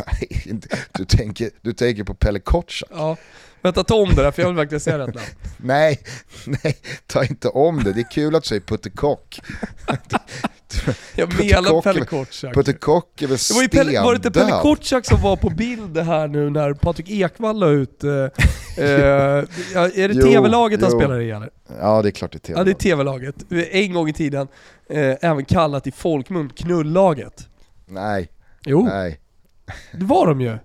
[0.05, 2.89] Nej, du tänker, du tänker på Pelle Kotschack.
[2.93, 3.17] Ja.
[3.61, 5.27] Vänta, ta om det där för jag vill verkligen säga rätt namn.
[5.57, 5.99] nej,
[6.45, 7.93] nej, ta inte om det.
[7.93, 9.39] Det är kul att du säger Putte Kock.
[11.15, 12.53] Jag menar Pelle Kotschack.
[12.53, 15.35] Putte Kock är väl det var, ju Pelle, var det inte Pelle Kotschack som var
[15.35, 18.03] på bild här nu när Patrik Ekwall la ut...
[18.03, 18.09] Eh,
[18.77, 21.49] eh, är det tv-laget han spelar i eller?
[21.79, 22.57] Ja det är klart det är tv-laget.
[22.57, 23.35] Ja det är tv-laget.
[23.71, 24.47] En gång i tiden
[24.89, 27.47] eh, även kallat i folkmun knullaget.
[27.85, 28.29] Nej.
[28.65, 28.85] Jo.
[28.85, 29.19] Nej.
[29.91, 30.57] Det var de ju.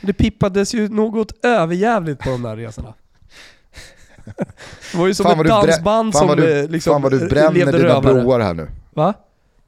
[0.00, 2.94] Det pippades ju något överjävligt på de där resorna.
[4.92, 8.00] Det var ju som fan ett dansband som du, liksom Fan vad du bränner dina
[8.00, 8.68] broar här nu.
[8.98, 9.14] Va?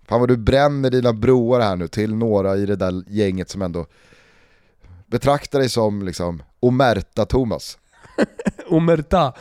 [0.08, 3.62] Fan vad du bränner dina broar här nu till några i det där gänget som
[3.62, 3.86] ändå
[5.06, 7.78] betraktar dig som liksom omerta Thomas.
[8.68, 9.32] Omerta.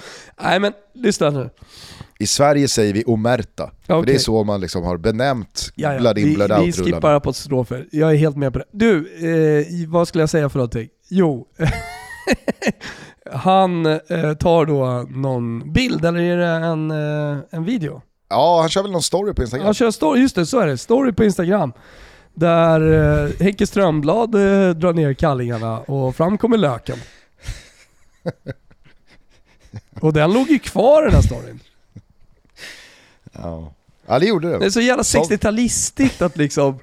[0.42, 1.50] Nej men lyssna nu.
[2.20, 4.06] I Sverige säger vi omerta, för Okej.
[4.06, 6.00] det är så man liksom har benämt Ja, ja.
[6.00, 7.16] blood in Vi, blood vi out skippar rullarna.
[7.16, 7.88] apostrofer.
[7.92, 8.66] Jag är helt med på det.
[8.72, 8.98] Du,
[9.82, 10.90] eh, vad skulle jag säga för någonting?
[11.10, 11.48] Jo.
[13.32, 18.02] Han eh, tar då någon bild, eller är det en, eh, en video?
[18.30, 19.66] Ja, han kör väl någon story på Instagram.
[19.66, 20.78] Han kör story, just det, så är det.
[20.78, 21.74] Story på Instagram.
[22.34, 22.82] Där
[23.26, 26.98] eh, Henke Strömblad eh, drar ner kallingarna och fram kommer löken.
[30.02, 31.60] Och den låg ju kvar den här storyn.
[33.32, 33.74] Ja.
[34.06, 36.80] ja, det gjorde Det är så jävla Som- 60-talistiskt att liksom,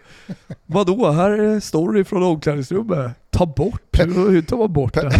[0.66, 3.12] vadå, här är story från omklädningsrummet.
[3.30, 5.10] Ta bort, hur, tar man bort det?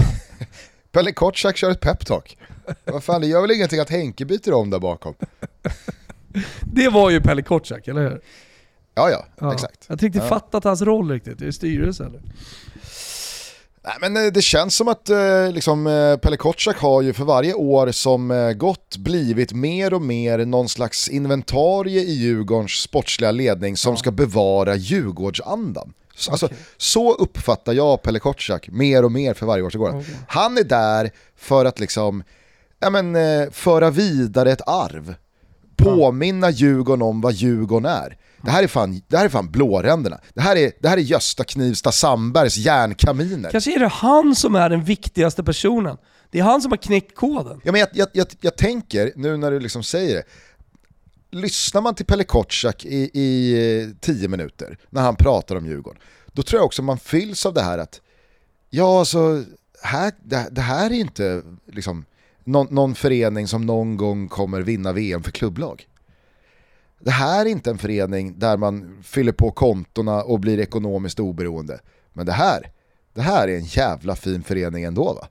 [0.92, 2.38] Pelle Kotschack kör ett peptalk.
[2.84, 5.14] Vad fan, det gör väl ingenting att Henke byter om där bakom?
[6.62, 8.20] Det var ju Pelle Kotschack, eller hur?
[8.94, 9.54] Ja, ja, Ja.
[9.54, 9.84] exakt.
[9.88, 10.28] Jag tänkte Ja.
[10.28, 12.06] fattat hans roll riktigt i styrelsen.
[12.06, 12.22] eller?
[13.84, 17.24] Nej, men eh, det känns som att eh, liksom, eh, Pelle Kotschack har ju för
[17.24, 23.76] varje år som gått blivit mer och mer någon slags inventarie i Djurgårdens sportsliga ledning
[23.76, 25.92] som ska bevara Djurgårdsandan.
[26.16, 29.88] Så, alltså, så uppfattar jag Pelle Kotschack mer och mer för varje år som går.
[29.90, 30.16] Okej.
[30.28, 32.22] Han är där för att liksom,
[32.80, 33.16] ja, men,
[33.52, 35.14] föra vidare ett arv.
[35.76, 38.16] Påminna Djurgården om vad Djurgården är.
[38.42, 40.20] Det här är fan, det här är fan blåränderna.
[40.34, 43.50] Det här är, det här är Gösta Knivsta Sandbergs järnkaminer.
[43.50, 45.96] Kanske är det han som är den viktigaste personen.
[46.30, 47.60] Det är han som har knäckt koden.
[47.64, 50.24] Ja, men jag, jag, jag, jag tänker, nu när du liksom säger det,
[51.30, 56.00] lyssnar man till Pelle Kotschack i, i eh, tio minuter när han pratar om Djurgården,
[56.32, 58.00] då tror jag också man fylls av det här att,
[58.70, 59.44] ja alltså,
[59.82, 62.04] här, det, det här är inte liksom
[62.46, 65.86] någon, någon förening som någon gång kommer vinna VM för klubblag.
[67.00, 71.80] Det här är inte en förening där man fyller på kontona och blir ekonomiskt oberoende.
[72.12, 72.70] Men det här,
[73.14, 75.28] det här är en jävla fin förening ändå va?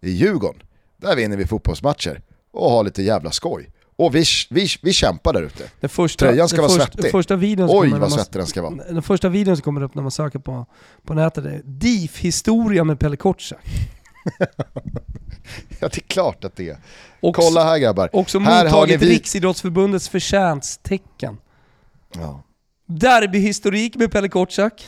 [0.00, 0.62] I Djurgården,
[0.96, 3.70] där vinner vi fotbollsmatcher och har lite jävla skoj.
[3.96, 5.70] Och vi, vi, vi kämpar där ute.
[5.80, 7.10] Den första, Tröjan ska vara svettig.
[7.10, 8.74] Första videon Oj vad svettig den ska vara.
[8.74, 10.66] Den första videon som kommer upp när man söker på,
[11.04, 13.66] på nätet är DIF-historia med Pelle Kotschack.
[15.80, 16.78] Ja det är klart att det är.
[17.20, 18.10] Och Kolla här grabbar.
[18.12, 19.08] Också här mottagit vi...
[19.10, 21.38] Riksidrottsförbundets förtjänsttecken.
[22.14, 22.42] Ja.
[22.86, 24.86] Derbyhistorik med Pelle Kotschack.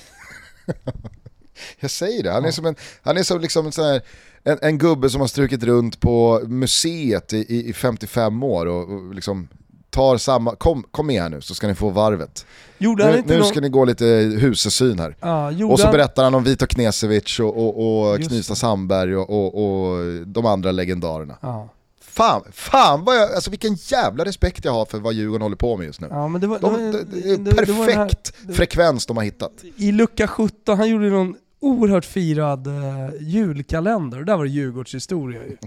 [1.80, 4.02] Jag säger det, han är som en, han är som liksom en, sån här,
[4.44, 8.88] en, en gubbe som har strukit runt på museet i, i, i 55 år och,
[8.92, 9.48] och liksom
[9.92, 12.46] tar samma, kom, kom med här nu så ska ni få varvet.
[12.78, 13.46] Gjorde Nu, nu någon...
[13.46, 14.04] ska ni gå lite
[14.40, 15.50] husesyn här.
[15.50, 15.92] Gjorde Och så han...
[15.92, 20.72] berättar han om Vito Knesevic och, och, och Knivsta Sandberg och, och, och de andra
[20.72, 21.36] legendarerna.
[21.40, 21.68] Ja.
[22.00, 25.76] Fan, fan vad jag, alltså vilken jävla respekt jag har för vad Djurgården håller på
[25.76, 26.06] med just nu.
[26.10, 26.58] ja, men det var...
[26.58, 29.52] De, det, det, det- här- perfekt frekvens de har hittat.
[29.76, 32.72] I lucka 17, han gjorde någon oerhört firad eh,
[33.20, 34.24] julkalender.
[34.24, 35.56] Där var det Djurgårdshistoria ju.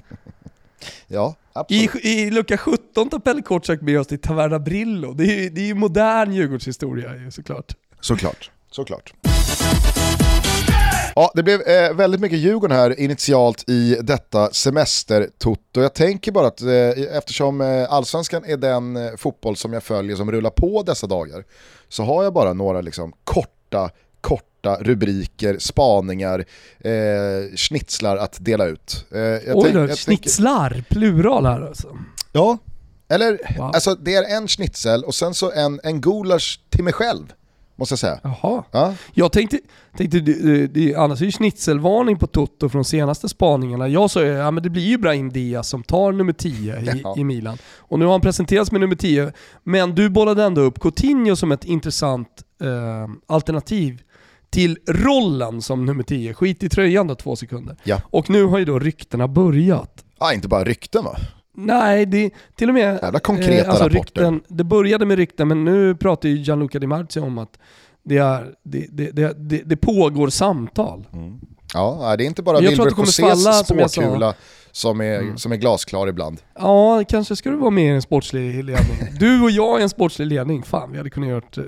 [1.07, 1.35] Ja.
[1.69, 5.13] I, I lucka 17 tar Pelle Kotschack med oss till Taverna Brillo.
[5.13, 7.75] Det är ju det är ju modern Djurgårdshistoria ju såklart.
[8.01, 9.13] Såklart, såklart.
[11.15, 15.81] Ja, det blev eh, väldigt mycket Djurgården här initialt i detta semestertotto.
[15.81, 20.15] Jag tänker bara att eh, eftersom eh, allsvenskan är den eh, fotboll som jag följer
[20.15, 21.43] som rullar på dessa dagar
[21.89, 23.89] så har jag bara några liksom, korta,
[24.21, 26.45] korta rubriker, spaningar,
[26.79, 29.05] eh, schnitzlar att dela ut.
[29.11, 31.97] Eh, jag Oj då, jag tänker- schnitzlar, plural här alltså.
[32.31, 32.57] Ja,
[33.09, 33.65] eller Wow.
[33.73, 37.33] alltså det är en schnitzel och sen så en, en gulasch till mig själv,
[37.75, 38.19] måste jag säga.
[38.23, 38.63] Jaha.
[38.71, 39.59] Ja, Jag tänkte,
[39.97, 43.87] tänkte det, det, annars är ju schnitzelvarning på Toto från senaste spaningarna.
[43.87, 47.01] Jag sa ju, ja men det blir ju Brahim Diaz som tar nummer 10 i,
[47.03, 47.15] Ja.
[47.17, 47.57] i Milan.
[47.77, 49.31] Och nu har han presenterats med nummer 10,
[49.63, 52.27] men du bollade ändå upp Coutinho som ett intressant
[52.61, 54.01] eh, alternativ
[54.55, 56.33] till rollen som nummer 10.
[56.33, 57.75] Skit i tröjan då två sekunder.
[57.83, 58.01] Ja.
[58.09, 60.05] Och nu har ju då ryktena börjat.
[60.17, 61.15] ah, inte bara rykten va?
[61.57, 62.99] Nej, det till och med...
[63.01, 64.21] Jävla konkreta alltså rapporter.
[64.21, 67.59] Rykten, det började med rykten, men nu pratar ju Gianluca Di Marzio om att
[68.03, 71.07] det, är, det, det, det, det, pågår samtal.
[71.73, 74.33] Ja, nej, det är inte bara Wilbur Josés falla,
[74.75, 75.37] som är, Mm.
[75.37, 76.41] som är glasklar ibland.
[76.55, 78.97] Ja, kanske ska du vara med i en sportslig ledning.
[79.19, 80.63] Du och jag i en sportslig ledning.
[80.63, 81.63] Fan, vi hade kunnat gjort eh,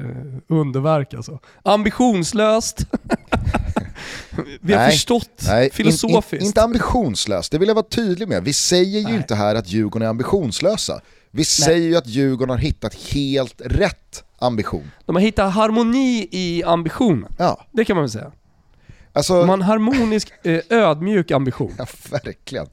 [0.47, 1.39] underverk alltså.
[1.63, 2.79] Ambitionslöst.
[4.61, 6.33] vi har Nej, förstått Nej, in, filosofiskt.
[6.41, 8.43] in, inte ambitionslöst, det vill jag vara tydlig med.
[8.43, 9.15] Vi säger ju Nej.
[9.15, 11.01] inte här att Djurgården är ambitionslösa.
[11.31, 14.91] Vi säger ju att Djurgården har hittat helt rätt ambition.
[15.05, 17.35] De har hittat harmoni i ambitionen.
[17.37, 18.31] Ja, Det kan man väl säga.
[19.17, 19.33] Alltså...
[19.39, 21.73] De har en harmonisk, eh, ödmjuk ambition.
[21.77, 22.67] Ja, verkligen.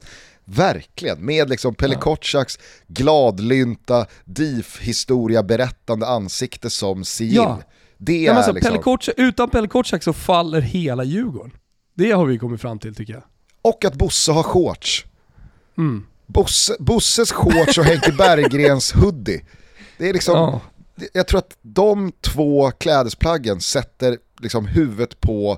[0.45, 1.99] Verkligen, med liksom Pelle Ja.
[1.99, 7.35] Kotsaks gladlynta, DIF-historia berättande ansikte som sigill.
[7.35, 7.59] Ja.
[7.97, 8.71] Det Nej, är men alltså, liksom...
[8.71, 11.51] Pelle Kotscha, utan Pelle Kotschack så faller hela Djurgården.
[11.95, 13.23] Det har vi kommit fram till tycker jag.
[13.61, 15.05] Och att Bosse har shorts.
[15.77, 16.05] Mm.
[16.27, 19.41] Bosse, Bosses shorts och Henke Berggrens hoodie.
[19.97, 20.61] Det är liksom, Ja.
[21.13, 25.57] jag tror att de två klädesplaggen sätter liksom huvudet på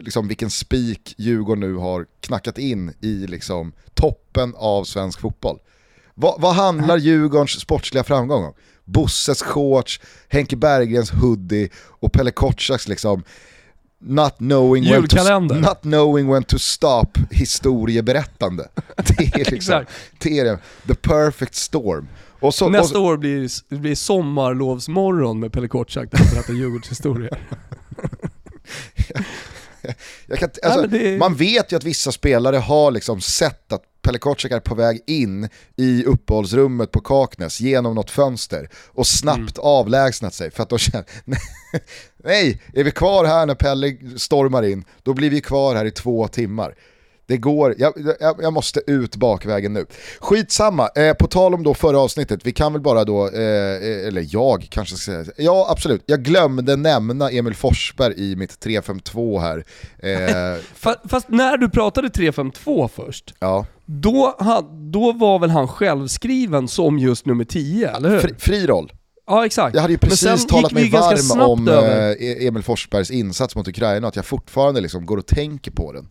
[0.00, 5.58] liksom vilken spik Djurgården nu har knackat in i liksom toppen av svensk fotboll.
[6.14, 8.54] Vad, vad handlar Djurgårdens sportsliga framgång om?
[8.84, 13.24] Bosses shorts, Henke Berggrens hoodie och Pelle Kotschaks liksom
[14.00, 15.60] not knowing, when to, Julkalender.
[15.60, 18.68] not knowing when to stop historieberättande.
[18.96, 19.84] Det är liksom,
[20.18, 20.58] det är det.
[20.86, 22.08] the perfect storm.
[22.40, 26.28] Och så, och Nästa så, år blir det blir sommarlovsmorgon med Pelle Kotschack där han
[26.34, 27.36] berättar Djurgårdshistoria.
[30.38, 34.18] kan, alltså, men det- Man vet ju att vissa spelare har liksom sett att Pelle
[34.18, 39.52] Kotschack är på väg in i uppehållsrummet på Kaknäs genom något fönster och snabbt Mm.
[39.60, 41.06] avlägsnat sig för att de känner
[42.24, 45.90] nej, är vi kvar här när Pelle stormar in, då blir vi kvar här i
[45.90, 46.74] två timmar.
[47.28, 49.86] Det går, jag, jag, jag måste ut bakvägen nu.
[50.20, 54.06] Skitsamma, eh, på tal om då förra avsnittet, vi kan väl bara då, eh, eh,
[54.06, 59.38] eller jag kanske ska säga, ja absolut, jag glömde nämna Emil Forsberg i mitt 352
[59.38, 59.64] här.
[59.98, 60.08] Eh,
[60.82, 63.66] Fa- Fast när du pratade 352 först, ja.
[63.86, 64.36] då,
[64.92, 68.20] då var väl han självskriven som just nummer 10, eller hur?
[68.20, 68.92] Fri, fri roll.
[69.26, 69.74] Ja exakt.
[69.74, 72.08] Jag hade ju precis talat mig varm om över.
[72.22, 76.08] eh, Emil Forsbergs insats mot Ukraina att jag fortfarande liksom går och tänker på den.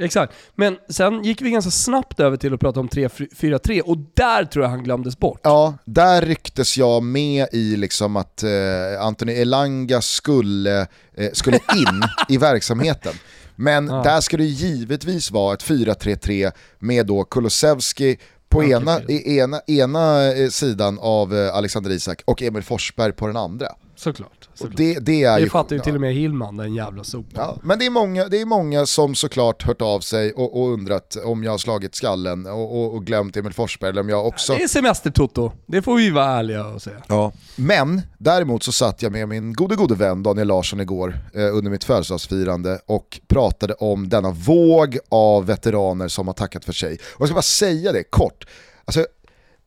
[0.00, 0.32] Exakt.
[0.54, 4.64] Men sen gick vi ganska snabbt över till att prata om 3-4-3 och där tror
[4.64, 5.40] jag han glömdes bort.
[5.42, 10.80] Ja, där rycktes jag med i liksom att eh, Anthony Elanga skulle,
[11.16, 13.12] eh, skulle in i verksamheten.
[13.56, 14.02] Men Ja.
[14.02, 20.48] där ska det givetvis vara ett 4-3-3 med då Kulusevski på ena, ena, ena eh,
[20.48, 23.66] sidan av eh, Alexander Isak och Emil Forsberg på den andra.
[23.98, 24.48] Såklart.
[24.54, 24.76] Såklart.
[24.76, 25.50] det, det är det ju...
[25.50, 25.84] fattar ju ja.
[25.84, 27.30] till och med Hillman, den jävla sopan.
[27.34, 30.72] Ja, men det är, många, det är många som såklart hört av sig och, och
[30.72, 34.26] undrat om jag har slagit skallen och, och, och glömt Emil Forsberg eller om jag
[34.26, 34.54] också...
[34.54, 36.96] Det är semester-Toto, det får vi vara ärliga och säga.
[37.08, 37.32] Ja.
[37.56, 41.70] Men däremot så satt jag med min gode gode vän Daniel Larsson igår eh, under
[41.70, 46.98] mitt födelsedagsfirande och pratade om denna våg av veteraner som har tackat för sig.
[47.14, 48.46] Och jag ska bara säga det kort.
[48.84, 49.06] Alltså,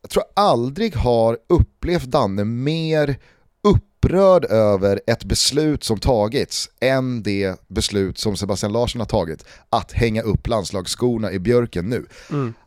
[0.02, 3.16] jag tror jag aldrig har upplevt Danne mer
[4.02, 9.92] upprörd över ett beslut som tagits än det beslut som Sebastian Larsson har tagit att
[9.92, 12.06] hänga upp landslagsskorna i björken nu.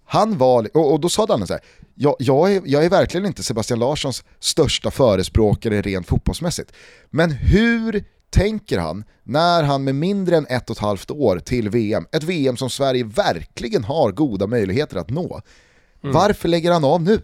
[0.06, 1.62] Han var, och, och då sa Danne så här,
[1.96, 6.72] jag, jag, är, jag är verkligen inte Sebastian Larssons största förespråkare rent fotbollsmässigt.
[7.10, 11.70] Men hur tänker han när han med mindre än ett och ett halvt år till
[11.70, 15.42] VM, ett VM som Sverige verkligen har goda möjligheter att nå,
[16.02, 17.20] varför lägger han av nu?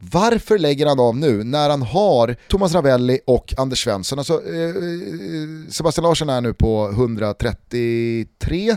[0.00, 4.18] Varför lägger han av nu när han har Thomas Ravelli och Anders Svensson?
[4.18, 4.72] Alltså, eh, eh,
[5.68, 8.76] Sebastian Larsson är nu på 133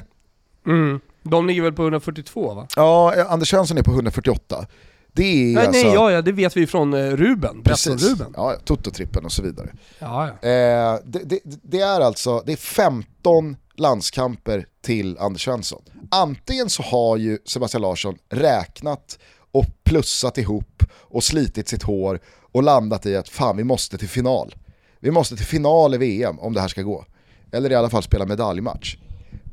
[0.68, 1.00] Mm.
[1.24, 2.68] De ligger väl på 142 va?
[2.76, 4.66] Ja, Anders Svensson är på 148.
[5.14, 5.86] Det är Nej, alltså...
[5.88, 7.62] nej, ja, ja, det vet vi från eh, Ruben.
[7.64, 7.92] Precis.
[7.92, 8.34] Precis, Ruben.
[8.36, 9.70] ja, Toto-trippen och så vidare.
[10.00, 10.50] Ja, ja.
[10.50, 15.82] Eh, det, det, det är alltså det är 15 landskamper till Anders Svensson.
[16.12, 19.20] Antingen så har ju Sebastian Larsson räknat
[19.52, 22.20] och plussat ihop och slitit sitt hår
[22.52, 24.56] och landat i att fan vi måste till final.
[25.00, 27.06] Vi måste till final i VM om det här ska gå.
[27.52, 28.98] Eller i alla fall spela medaljmatch.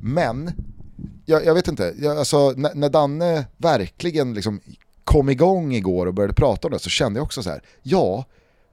[0.01, 0.51] Men,
[1.27, 4.61] jag, jag vet inte, jag, alltså, när, när Danne verkligen liksom
[5.05, 8.25] kom igång igår och började prata om det så kände jag också så här, ja,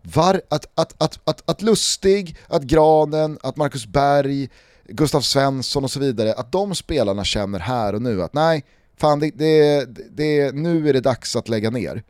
[0.01, 4.49] var, att, att, att, att, att Lustig, att Granen, att Marcus Berg,
[4.87, 8.63] Gustav Svensson och så vidare, att de spelarna känner här och nu att nej,
[8.97, 12.03] fan det, det, det, nu är det dags att lägga ner.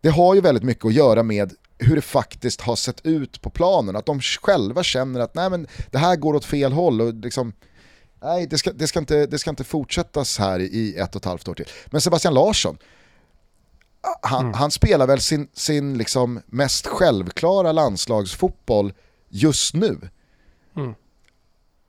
[0.00, 3.50] Det har ju väldigt mycket att göra med hur det faktiskt har sett ut på
[3.50, 7.14] planen, att de själva känner att nej men det här går åt fel håll och
[7.14, 7.52] liksom
[8.22, 11.24] Nej, det ska, det, ska inte, det ska inte fortsättas här i ett och ett
[11.24, 11.68] halvt år till.
[11.86, 12.78] Men Sebastian Larsson,
[14.22, 18.92] han, han spelar väl sin, sin liksom mest självklara landslagsfotboll
[19.28, 19.98] just nu.
[20.76, 20.94] Mm.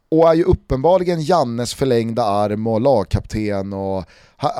[0.09, 3.73] Och är ju uppenbarligen Jannes förlängda arm och lagkapten.
[3.73, 4.05] Och,
[4.37, 4.51] han,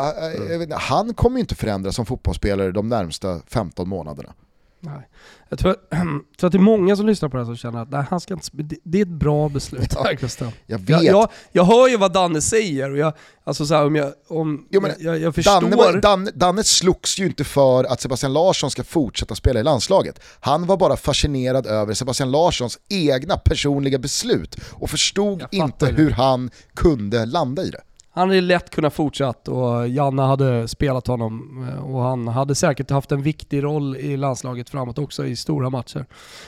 [0.50, 4.34] jag vet inte, han kommer ju inte förändras som fotbollsspelare de närmsta 15 månaderna.
[4.80, 5.10] Nej.
[5.50, 5.74] Jag tror,
[6.38, 8.20] tror att det är många som lyssnar på det här som känner att nej, han
[8.20, 9.96] ska inte, det, det är ett bra beslut
[10.40, 10.52] Ja.
[10.66, 10.90] Jag vet.
[10.90, 13.14] Jag, jag, jag hör ju vad Danne säger och jag,
[13.44, 15.62] alltså så här, om jag, om, Jo, men jag, jag, jag förstår...
[15.62, 19.64] Danne, var, Danne, Danne slogs ju inte för att Sebastian Larsson ska fortsätta spela i
[19.64, 20.20] landslaget.
[20.40, 25.92] Han var bara fascinerad över Sebastian Larssons egna personliga beslut och förstod inte det.
[25.92, 27.82] hur han kunde landa i det.
[28.18, 32.90] Han hade lätt kunnat fortsatt och Janne hade spelat honom eh, och han hade säkert
[32.90, 36.06] haft en viktig roll i landslaget framåt också i stora matcher.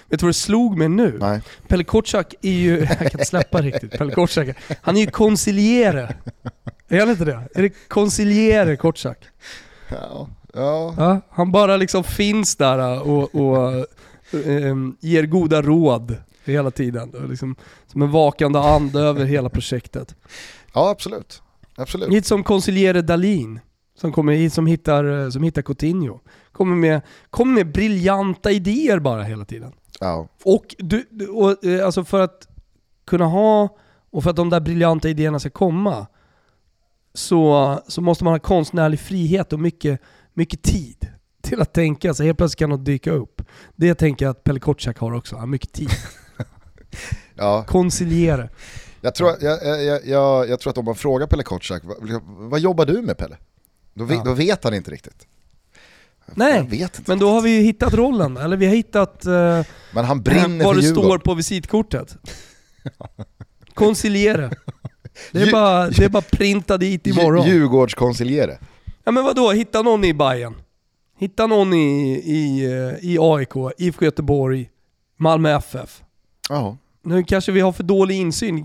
[0.07, 1.17] Vet du vad det slog mig nu?
[1.19, 1.41] Nej.
[1.67, 4.47] Pelle Kotschack är ju, jag kan inte släppa riktigt, Pelle Kotschack,
[4.81, 6.15] han är ju konsiliere.
[6.87, 7.47] Är han inte det?
[7.55, 9.19] Är det konsiliere Kotschack?
[9.89, 10.93] Ja, ja.
[10.97, 13.85] Ja, han bara liksom finns där och, och
[14.45, 17.27] um, ger goda råd hela tiden.
[17.29, 17.55] Liksom,
[17.87, 20.15] som en vakande ande över hela projektet.
[20.73, 21.41] ja absolut.
[21.79, 22.09] Absolut.
[22.09, 23.59] Lite som konsiliere Dalin
[23.99, 26.19] som kommer hit som hittar, som hittar Coutinho.
[26.51, 29.73] Kommer med, kommer med briljanta idéer bara hela tiden.
[29.99, 30.27] Ja.
[30.43, 32.47] Och, du, och eh, alltså för att
[33.05, 33.77] kunna ha,
[34.11, 36.07] och för att de där briljanta idéerna ska komma,
[37.13, 40.01] så, så måste man ha konstnärlig frihet och mycket,
[40.33, 41.07] mycket tid
[41.41, 42.13] till att tänka.
[42.13, 43.41] Så helt plötsligt kan något dyka upp.
[43.75, 45.89] Det tänker jag att Pelle Kotschack har också, han har mycket tid.
[47.35, 47.63] Ja.
[47.67, 48.49] Konsiliere.
[49.01, 52.59] Jag, tror, jag, jag, jag, jag tror att om man frågar Pelle Kotschack, vad, vad
[52.59, 53.37] jobbar du med Pelle?
[53.93, 54.23] Då, vet- Ja.
[54.23, 55.27] då vet han inte riktigt.
[56.35, 59.61] Nej, men då har vi ju hittat rollen, eller vi har hittat eh,
[59.93, 61.09] Men han brinner vad det Djurgården.
[61.09, 62.15] står på visitkortet.
[63.73, 64.51] Konsiliere.
[65.31, 67.45] Det är, bara, det är bara printa dit imorgon.
[67.45, 68.57] Dju- Djurgårdskonsiliere.
[69.03, 70.55] Ja men vadå, hitta någon i Bayern.
[71.17, 74.69] Hitta någon i, i, eh, i AIK, IFK Göteborg,
[75.17, 76.01] Malmö FF.
[76.49, 76.77] Ja.
[77.03, 78.63] Nu kanske vi har för dålig insyn.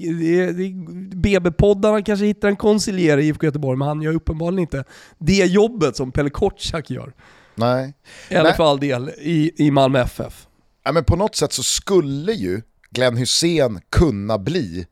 [1.15, 4.85] BB-poddarna kanske hittar en konsilier i IFK Göteborg, men han gör uppenbarligen inte
[5.19, 7.13] det jobbet som Pelle Kotschack gör.
[7.55, 7.95] Nej.
[8.29, 8.55] Eller Nej.
[8.55, 10.47] för all del i, i Malmö FF.
[10.85, 14.87] Ja, men på något sätt så skulle ju Glenn Hussein kunna bli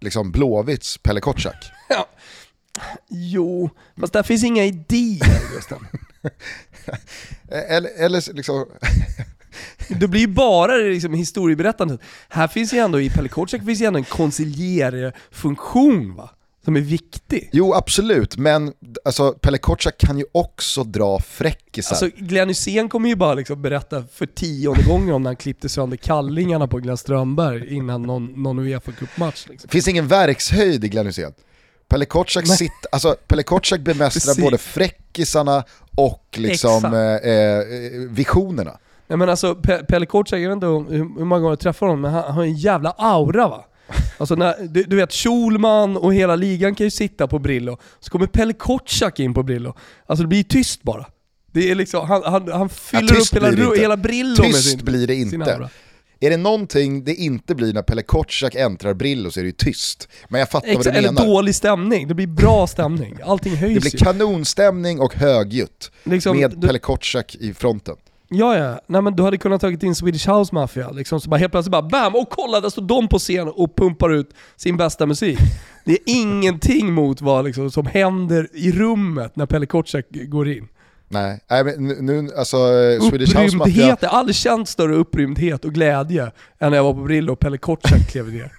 [0.00, 1.64] liksom Blåvitts Pelle Kotschack.
[1.88, 2.08] Ja.
[3.08, 3.70] Jo,
[4.00, 5.86] fast där finns inga idéer Gusten.
[7.48, 8.66] Eller, eller liksom,
[10.00, 12.00] Det blir ju bara liksom historieberättandet.
[12.28, 16.30] Här finns ju ändå, i Pelle Kotschack finns ju ändå en konsilierfunktion va?
[16.64, 17.48] Som är viktig.
[17.52, 18.72] jo absolut, men
[19.04, 21.96] alltså, Pelle Kotschack kan ju också dra fräckisar.
[21.96, 25.68] Alltså Glenn Hysén kommer ju bara liksom berätta för tionde gången om när han klippte
[25.68, 29.46] sönder kallingarna på Glenn Strömberg innan någon, någon Uefa Cup-match.
[29.48, 29.68] Liksom.
[29.68, 31.32] Finns ingen verkshöjd i Glenn Hysén.
[31.88, 32.06] Pelle
[32.44, 33.42] sitt, alltså, Pelle
[33.78, 36.94] bemästrar både fräckisarna och liksom, Exakt.
[36.94, 37.62] eh, eh,
[38.10, 38.78] visionerna.
[39.08, 41.86] Nej men alltså Pe- Pelle Kotschack, jag vet inte hur, hur många gånger jag träffar
[41.86, 43.64] honom, men han, har en jävla aura va?
[44.18, 48.10] Alltså när, du, du vet Schulman och hela ligan kan ju sitta på Brillo, så
[48.10, 49.74] kommer Pelle Kotschack in på Brillo.
[50.06, 51.06] Alltså det blir ju tyst bara.
[51.52, 54.78] Det är liksom, han, han, han fyller tyst upp hela, hela Brillo med Tyst sin,
[54.84, 55.68] blir det inte.
[56.20, 59.52] Är det någonting det inte blir när Pelle Kotschack äntrar Brillo så är det ju
[59.52, 60.08] tyst.
[60.28, 61.26] Men jag fattar vad Exakt, du eller menar.
[61.26, 63.18] dålig stämning, det blir bra stämning.
[63.24, 67.96] Allting höjs Det blir kanonstämning och högljutt Liksom, med du- Pelle Kotschack i fronten.
[68.28, 68.80] Ja, ja.
[68.86, 71.70] Nej, men du hade kunnat tagit in Swedish House Mafia, liksom, så bara helt plötsligt
[71.72, 72.14] bara BAM!
[72.16, 75.38] Och kolla, där står de på scen och pumpar ut sin bästa musik.
[75.84, 80.68] Det är ingenting mot vad liksom, som händer i rummet när Pelle Kotschack går in.
[81.08, 84.94] Nej, Nej men nu- nu, alltså eh, Swedish House Mafia, jag har aldrig känt större
[84.94, 86.22] upprymdhet och glädje
[86.58, 88.52] än när jag var på Brillo och Pelle Kotschack klev ner.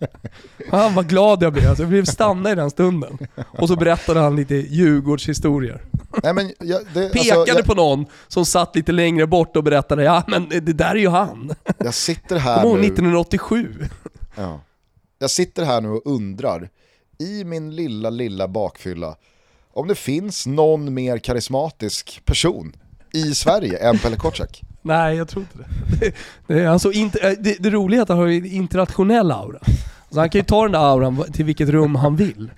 [0.70, 3.18] Han vad glad jag blev, alltså, jag blev stanna i den stunden.
[3.58, 5.82] Och så berättade han lite Djurgårdshistorier.
[6.22, 9.64] nej men jag, det, Pekade alltså, jag, på någon som satt lite längre bort och
[9.64, 11.54] berättade ja men det där är ju han.
[11.78, 13.88] jag sitter här nu, 1987?
[14.36, 14.60] ja.
[15.18, 16.68] jag sitter här nu och undrar,
[17.18, 19.16] i min lilla, lilla bakfylla,
[19.72, 22.76] om det finns någon mer karismatisk person
[23.12, 24.62] i Sverige än Pelle Kotschack.
[24.82, 26.12] Nej, jag tror inte det.
[26.46, 29.58] Det, alltså inte, eh, det, det roliga är att han har en internationell aura.
[30.10, 32.50] Så han kan ju ta den där auran till vilket rum han vill.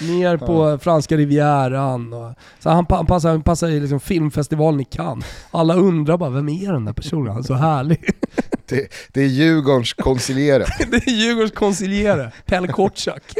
[0.00, 4.84] Ner på franska rivieran och, så han, han passar, han passar i liksom filmfestivalen i
[4.84, 5.24] Cannes.
[5.50, 7.28] Alla undrar bara, vem är den där personen?
[7.28, 8.10] Han är så härlig.
[8.66, 10.64] Det, det är Djurgårdens konsiliere.
[10.90, 13.22] Det är Djurgårdens konsiliere, Pelle Kotschack.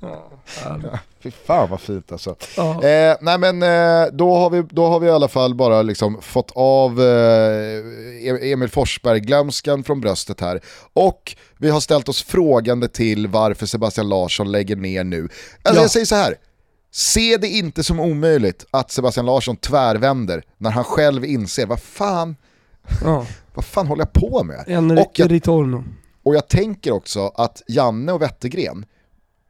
[0.00, 0.98] Ja.
[1.22, 2.36] Fy fan vad fint alltså.
[2.56, 2.84] Ja.
[2.84, 6.22] Eh, nej men eh, då, har vi, då har vi i alla fall bara liksom
[6.22, 10.60] fått av eh, Emil Forsberg-glömskan från bröstet här.
[10.92, 15.22] Och vi har ställt oss frågande till varför Sebastian Larsson lägger ner nu.
[15.22, 15.74] Alltså Ja.
[15.82, 16.34] jag säger så här.
[16.92, 22.36] Se det inte som omöjligt att Sebastian Larsson tvärvänder när han själv inser vad fan,
[23.04, 23.26] Ja.
[23.54, 24.64] vad fan håller jag på med?
[24.98, 25.28] Och jag,
[26.22, 28.84] och jag tänker också att Janne och Wettergren,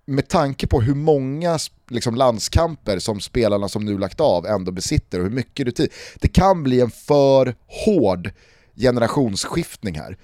[0.05, 5.19] med tanke på hur många liksom, landskamper som spelarna som nu lagt av ändå besitter
[5.19, 5.89] och hur mycket rutin,
[6.21, 7.55] det kan bli en för
[7.87, 8.31] hård
[8.77, 10.17] generationsskiftning här.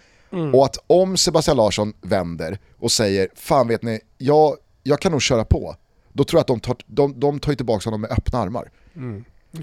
[0.55, 5.23] Och att om Sebastian Larsson vänder och säger fan vet ni, jag, jag kan nog
[5.23, 5.77] köra på,
[6.13, 8.71] då tror jag att de tar, de, de tar ju tillbaka honom med öppna armar.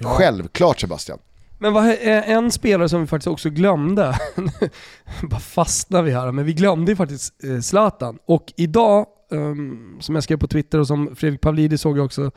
[0.02, 1.18] Självklart Sebastian.
[1.64, 4.18] Men vad, en spelare som vi faktiskt också glömde,
[5.30, 8.18] bara fastnar vi här, men vi glömde ju faktiskt eh, Zlatan.
[8.26, 12.30] Och idag, um, som jag skrev på Twitter och som Fredrik Pavlidis såg jag också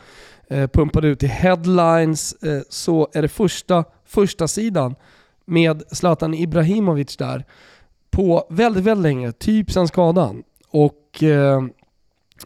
[0.49, 4.95] eh, pumpade ut i headlines, eh, så är det första, första sidan
[5.45, 7.45] med Zlatan Ibrahimovic där
[8.11, 10.43] på väldigt, väldigt länge, typ sen skadan.
[10.69, 11.61] Och eh,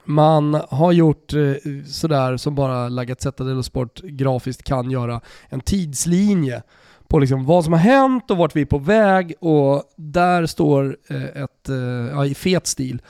[0.03, 1.53] man har gjort eh,
[1.85, 6.63] sådär som bara Lagat Zetadel Sport grafiskt kan göra, en tidslinje
[7.07, 10.97] på liksom vad som har hänt och vart vi är på väg och där står
[11.09, 11.75] eh, ett, eh,
[12.11, 13.01] ja, i fet stil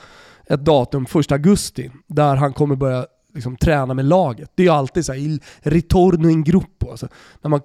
[0.46, 4.50] ett datum, 1 augusti, där han kommer börja liksom träna med laget.
[4.54, 6.90] Det är ju alltid så här, il ritorno in gruppo.
[6.90, 7.08] Alltså,
[7.40, 7.60] när man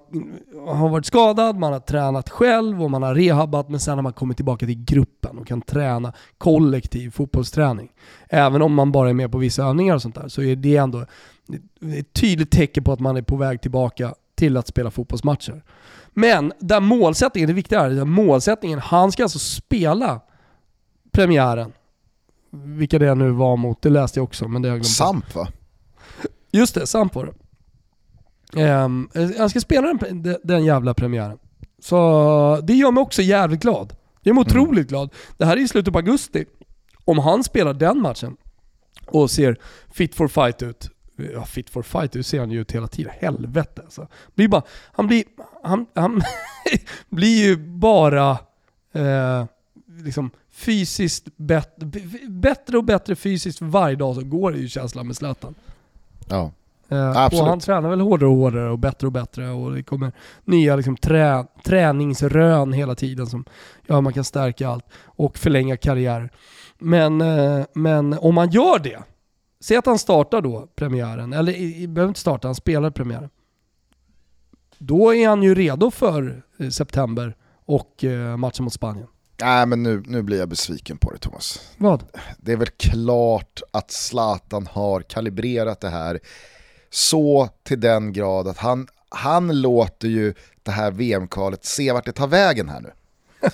[0.66, 4.12] har varit skadad, man har tränat själv och man har rehabbat, men sen har man
[4.12, 7.88] kommit tillbaka till gruppen och kan träna kollektiv fotbollsträning.
[8.28, 10.76] Även om man bara är med på vissa övningar och sånt där, så är det
[10.76, 11.06] ändå
[11.98, 15.62] ett tydligt tecken på att man är på väg tillbaka till att spela fotbollsmatcher.
[16.10, 20.20] Men där målsättningen, det viktiga är, där målsättningen, han ska alltså spela
[21.12, 21.72] premiären
[22.50, 24.96] vilka det nu var mot, det läste jag också men det har jag glömt.
[24.96, 25.48] Samp va?
[26.50, 27.32] Just det, Samp var det.
[28.52, 31.38] Um, jag ska spela den, den jävla premiären.
[31.78, 33.96] Så det gör mig också jävligt glad.
[34.22, 34.40] Jag är mm.
[34.40, 35.10] otroligt glad.
[35.36, 36.44] Det här är i slutet på augusti.
[37.04, 38.36] Om han spelar den matchen
[39.06, 39.58] och ser
[39.90, 40.90] fit for fight ut.
[41.34, 43.12] Ja, fit for fight ut ser han ju ut hela tiden.
[43.18, 44.08] Helvete alltså.
[44.34, 45.24] Blir bara, han blir,
[45.62, 46.22] han, han
[47.08, 48.30] blir ju bara
[48.92, 49.44] eh,
[50.04, 51.76] liksom fysiskt bet,
[52.28, 55.54] bättre och bättre fysiskt varje dag så går det ju känslan med Zlatan.
[56.30, 56.52] Ja.
[56.92, 57.42] Uh, Absolut.
[57.42, 60.12] Och han tränar väl hårdare och hårdare och bättre och bättre och det kommer
[60.44, 63.44] nya liksom, trä, träningsrön hela tiden som
[63.86, 66.30] gör att man kan stärka allt och förlänga karriär.
[66.78, 68.98] Men, uh, men om man gör det,
[69.60, 73.30] säg att han startar då premiären, eller i, behöver inte starta, han spelar premiären.
[74.78, 79.06] Då är han ju redo för eh, september och uh, matchen mot Spanien.
[79.42, 81.60] Nej men nu, nu blir jag besviken på det Thomas.
[81.76, 82.04] Vad?
[82.38, 86.20] Det är väl klart att Zlatan har kalibrerat det här
[86.90, 92.12] så till den grad att han, han låter ju det här VM-kvalet se vart det
[92.12, 92.90] tar vägen här nu.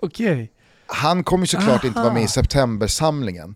[0.00, 0.32] Okej.
[0.32, 0.48] Okay.
[0.86, 1.86] Han kommer såklart Aha.
[1.86, 3.54] inte vara med i septembersamlingen.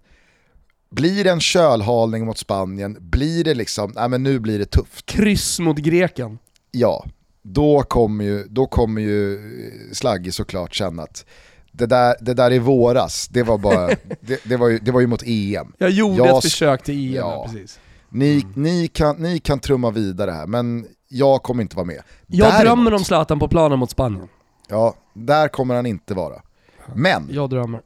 [0.91, 5.07] Blir det en kölhalning mot Spanien, blir det liksom, nej men nu blir det tufft.
[5.07, 6.39] Kryss mot greken.
[6.71, 7.05] Ja,
[7.45, 9.41] då kommer ju, då kommer ju
[9.93, 11.25] Slagge såklart känna att
[11.73, 13.87] det där, det där i våras, det var, bara,
[14.21, 15.73] det, det, var ju, det var ju mot EM.
[15.79, 17.81] Jag gjorde jag, ett försök till EM, ja, precis.
[18.09, 18.53] Ni, mm.
[18.55, 22.03] ni, kan, ni kan trumma vidare här, men jag kommer inte vara med.
[22.27, 24.29] Jag Däremot, drömmer om Zlatan på planen mot Spanien.
[24.69, 26.43] Ja, där kommer han inte vara.
[26.95, 27.29] Men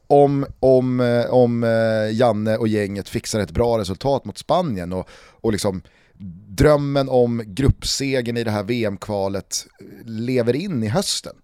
[0.07, 5.09] om, om, eh, om eh, Janne och gänget fixar ett bra resultat mot Spanien och,
[5.41, 5.81] och liksom
[6.47, 9.67] drömmen om gruppsegen i det här VM-kvalet
[10.05, 11.35] lever in i hösten,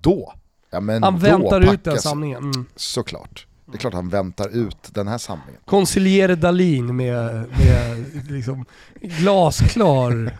[0.00, 0.34] då,
[0.70, 2.42] ja men Han väntar ut den samlingen.
[2.42, 2.66] Mm.
[2.76, 3.46] Såklart.
[3.66, 5.60] Det är klart han väntar ut den här samlingen.
[5.64, 8.64] Conciliere Dalin med, med liksom
[9.00, 10.38] glasklar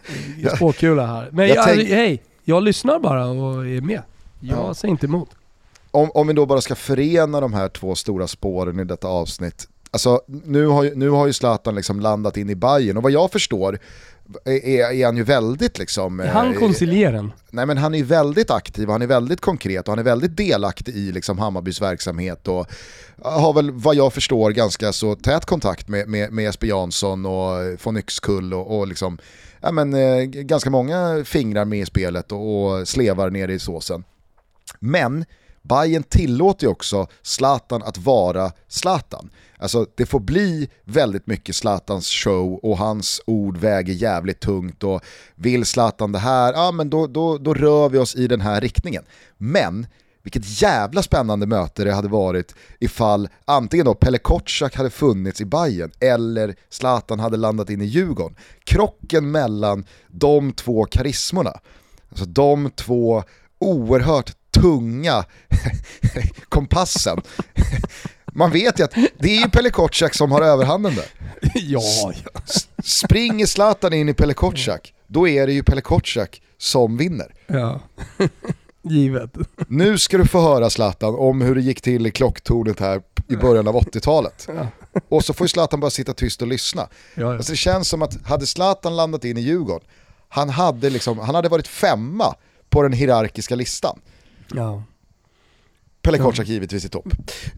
[0.57, 1.29] spåkula här.
[1.33, 1.89] Men jag, jag tänk...
[1.89, 4.03] hej, jag lyssnar bara och är med.
[4.41, 4.75] Jag ja.
[4.75, 5.29] säger inte emot.
[5.91, 9.69] Om, om vi då bara ska förena de här två stora spåren i detta avsnitt
[9.91, 13.13] Alltså, nu har, ju, nu har ju Zlatan liksom landat in i Bayern och vad
[13.13, 13.79] jag förstår
[14.45, 16.21] är, är han ju väldigt liksom...
[16.21, 17.33] Är han koncilieren?
[17.51, 20.95] Nej men han är väldigt aktiv, han är väldigt konkret och han är väldigt delaktig
[20.95, 22.67] i liksom Hammarbys verksamhet och
[23.23, 27.85] har väl vad jag förstår ganska så tät kontakt med, med, med Jesper Jansson och
[27.85, 29.19] von Yxkull och, och liksom,
[29.61, 34.05] ja men eh, ganska många fingrar med i spelet och, och slevar ner i såsen.
[34.81, 35.25] Men
[35.69, 39.31] Bayern tillåter ju också Zlatan att vara Zlatan.
[39.59, 45.01] Alltså det får bli väldigt mycket Zlatans show och hans ord väger jävligt tungt och
[45.35, 48.61] vill Zlatan det här, ja men då, då, då rör vi oss i den här
[48.61, 49.05] riktningen.
[49.37, 49.87] Men
[50.23, 55.45] vilket jävla spännande möte det hade varit ifall antingen då Pelle Kotschack hade funnits i
[55.45, 58.37] Bayern eller Zlatan hade landat in i Djurgården.
[58.65, 61.53] Krocken mellan de två karismorna,
[62.09, 63.23] alltså de två
[63.59, 65.25] oerhört tunga
[66.49, 67.21] kompassen.
[68.33, 71.05] Man vet ju att det är ju Pelle Kotschack som har överhanden där.
[71.55, 72.41] ja, ja.
[72.85, 77.35] Springer Zlatan in i Pelle Kotschack, då är det ju Pelle Kotschack som vinner.
[77.47, 77.81] Ja,
[78.83, 79.31] givet.
[79.69, 83.37] Nu ska du få höra Zlatan om hur det gick till i klocktornet här i
[83.37, 84.49] början av 80-talet.
[84.55, 84.67] Ja.
[85.09, 86.89] Och så får ju Zlatan bara sitta tyst och lyssna.
[87.15, 87.37] Ja.
[87.37, 89.89] Alltså det känns som att hade Zlatan landat in i Djurgården,
[90.29, 92.35] han hade, liksom, han hade varit femma
[92.71, 94.01] på den hierarkiska listan.
[94.55, 94.83] Ja.
[96.07, 97.09] Pelle Kotschack givetvis i topp.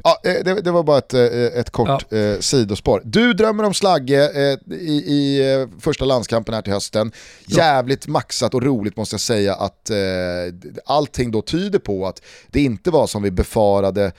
[0.05, 1.23] Ja, eh, det, det, var bara ett, eh,
[1.61, 2.17] ett kort ja.
[2.19, 3.03] eh, sidospår.
[3.05, 4.31] Du drömmer om Slagge
[4.71, 7.13] i, i första landskampen här till hösten.
[7.47, 9.91] Jävligt maxat och roligt måste jag säga att
[10.85, 14.13] allting då tyder på att det inte var som vi befarade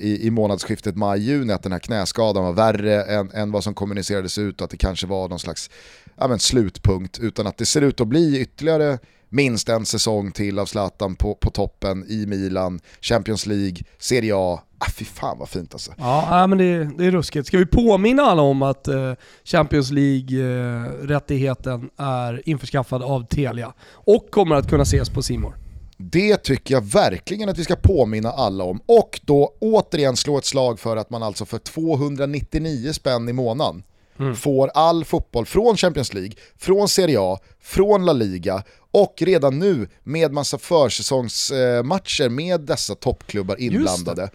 [0.00, 4.38] i, i månadsskiftet maj-juni, att den här knäskadan var värre än, än vad som kommunicerades
[4.38, 5.70] ut och att det kanske var någon slags
[6.16, 8.98] ja, men, slutpunkt, utan att det ser ut att bli ytterligare
[9.28, 14.60] minst en säsong till av Zlatan på, på toppen i Milan, Champions League, Serie A.
[14.78, 15.92] Ah, fy fan vad fint alltså.
[15.98, 17.46] Ja, men det, det är ruskigt.
[17.46, 19.12] Ska vi påminna alla om att eh,
[19.44, 25.56] Champions League-rättigheten eh, är införskaffad av Telia och kommer att kunna ses på Simor.
[25.98, 28.80] Det tycker jag verkligen att vi ska påminna alla om.
[28.86, 33.82] Och då återigen slå ett slag för att man alltså för 299 spänn i månaden
[34.18, 34.36] mm.
[34.36, 39.88] får all fotboll från Champions League, från Serie A, från La Liga och redan nu
[40.02, 44.30] med massa försäsongsmatcher med dessa toppklubbar inblandade.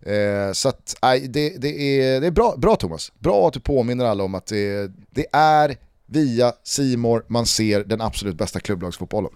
[0.00, 3.60] Eh, så att, nej, det, det, är, det är bra, bra Thomas, bra att du
[3.60, 5.76] påminner alla om att det, det är
[6.06, 9.30] via Simor man ser den absolut bästa klubblagsfotbollen.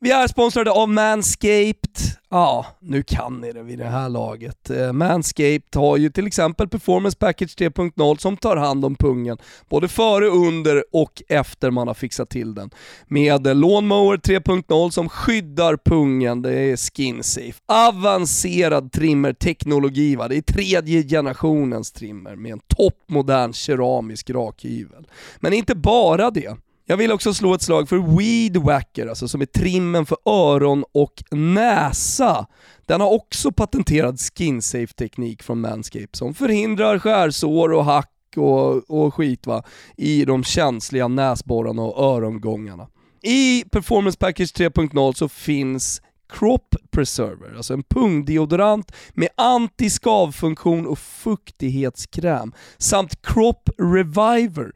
[0.00, 1.90] Vi är sponsrade av Manscaped.
[2.30, 4.70] Ja, nu kan ni det vid det här laget.
[4.70, 9.38] Eh, Manscaped har ju till exempel Performance Package 3.0 som tar hand om pungen,
[9.68, 12.70] både före, under och efter man har fixat till den.
[13.06, 17.60] Med Lawnmower 3.0 som skyddar pungen, det är skin safe.
[17.66, 20.28] Avancerad trimmerteknologi, va?
[20.28, 25.06] det är tredje generationens trimmer med en toppmodern keramisk rakhyvel.
[25.40, 26.56] Men inte bara det.
[26.90, 30.84] Jag vill också slå ett slag för Weed Wacker, alltså som är trimmen för öron
[30.92, 32.46] och näsa.
[32.86, 39.14] Den har också patenterad skin-safe teknik från Manscaped som förhindrar skärsår och hack och, och
[39.14, 39.62] skit va,
[39.96, 42.88] i de känsliga näsborrarna och örongångarna.
[43.22, 52.52] I Performance Package 3.0 så finns Crop Preserver, alltså en pungdeodorant med antiskavfunktion och fuktighetskräm,
[52.78, 54.72] samt Crop Reviver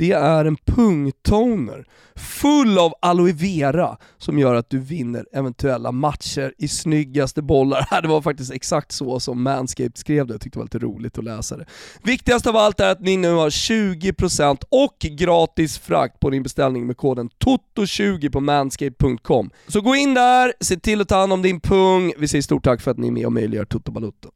[0.00, 1.84] det är en pungtoner
[2.16, 8.02] full av aloe vera som gör att du vinner eventuella matcher i snyggaste bollar.
[8.02, 11.18] Det var faktiskt exakt så som Manscaped skrev det, jag tyckte det var lite roligt
[11.18, 11.66] att läsa det.
[12.02, 16.86] Viktigast av allt är att ni nu har 20% och gratis frakt på din beställning
[16.86, 19.50] med koden TOTO20 på manscaped.com.
[19.68, 22.12] Så gå in där, se till att ta hand om din pung.
[22.18, 24.30] Vi säger stort tack för att ni är med och möjliggör Toto Balutto.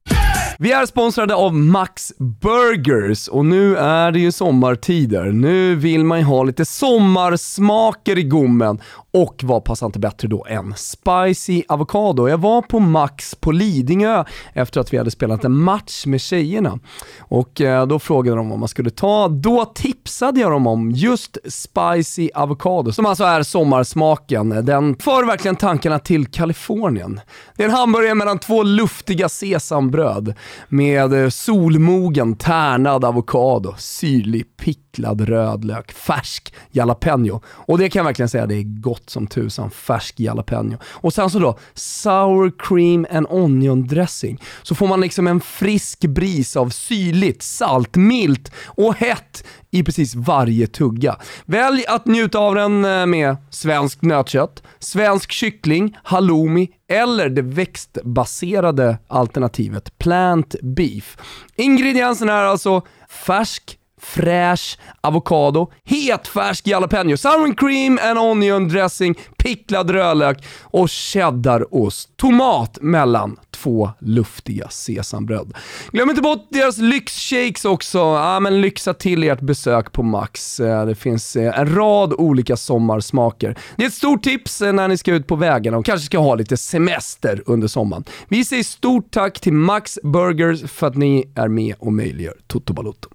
[0.58, 5.24] Vi är sponsrade av Max Burgers och nu är det ju sommartider.
[5.24, 8.80] Nu vill man ju ha lite sommarsmaker i gommen
[9.12, 12.28] och vad passar inte bättre då än spicy avokado?
[12.28, 16.78] Jag var på Max på Lidingö efter att vi hade spelat en match med tjejerna
[17.18, 19.28] och eh, då frågade de vad man skulle ta.
[19.28, 24.48] Då tipsade jag dem om just spicy avokado som alltså är sommarsmaken.
[24.48, 27.20] Den för verkligen tankarna till Kalifornien.
[27.56, 30.34] Det är en hamburgare mellan två luftiga sesambröd
[30.68, 37.40] med eh, solmogen tärnad avokado, syrlig picklad rödlök, färsk jalapeno.
[37.46, 40.78] Och det kan jag verkligen säga, det är gott som tusan, färsk jalapeno.
[40.84, 44.40] Och sen så då, sour cream and onion dressing.
[44.62, 50.14] Så får man liksom en frisk bris av syrligt, salt, milt och hett i precis
[50.14, 51.16] varje tugga.
[51.44, 58.98] Välj att njuta av den eh, med svenskt nötkött, svensk kyckling, halloumi eller det växtbaserade
[59.08, 61.16] alternativet plant beef.
[61.56, 70.44] Ingredienserna är alltså färsk fräsch avokado, hetfärsk jalapeno, sour cream and onion dressing, picklad rödlök
[70.62, 72.16] och cheddarost.
[72.16, 75.52] Tomat mellan två luftiga sesambröd.
[75.92, 77.98] Glöm inte bort deras lyxshakes också.
[77.98, 80.60] Ja, men lyxa till ert besök på Max.
[80.60, 83.58] Eh, det finns eh, en rad olika sommarsmaker.
[83.76, 86.18] Det är ett stort tips eh, när ni ska ut på vägarna och kanske ska
[86.18, 88.04] ha lite semester under sommaren.
[88.28, 92.72] Vi säger stort tack till Max Burgers för att ni är med och möjliggör Toto
[92.72, 93.08] Balotto.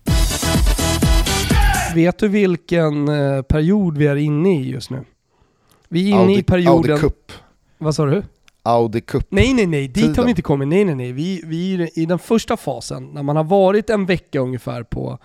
[1.95, 3.05] Vet du vilken
[3.43, 5.05] period vi är inne i just nu?
[5.89, 6.91] Vi är inne Audi, i perioden...
[6.91, 7.31] Audi Cup.
[7.77, 8.23] Vad sa du?
[8.63, 10.67] Audi Cup Nej nej nej, dit har vi inte kommit.
[10.67, 11.11] Nej nej nej.
[11.11, 15.19] Vi, vi är i den första fasen, när man har varit en vecka ungefär på,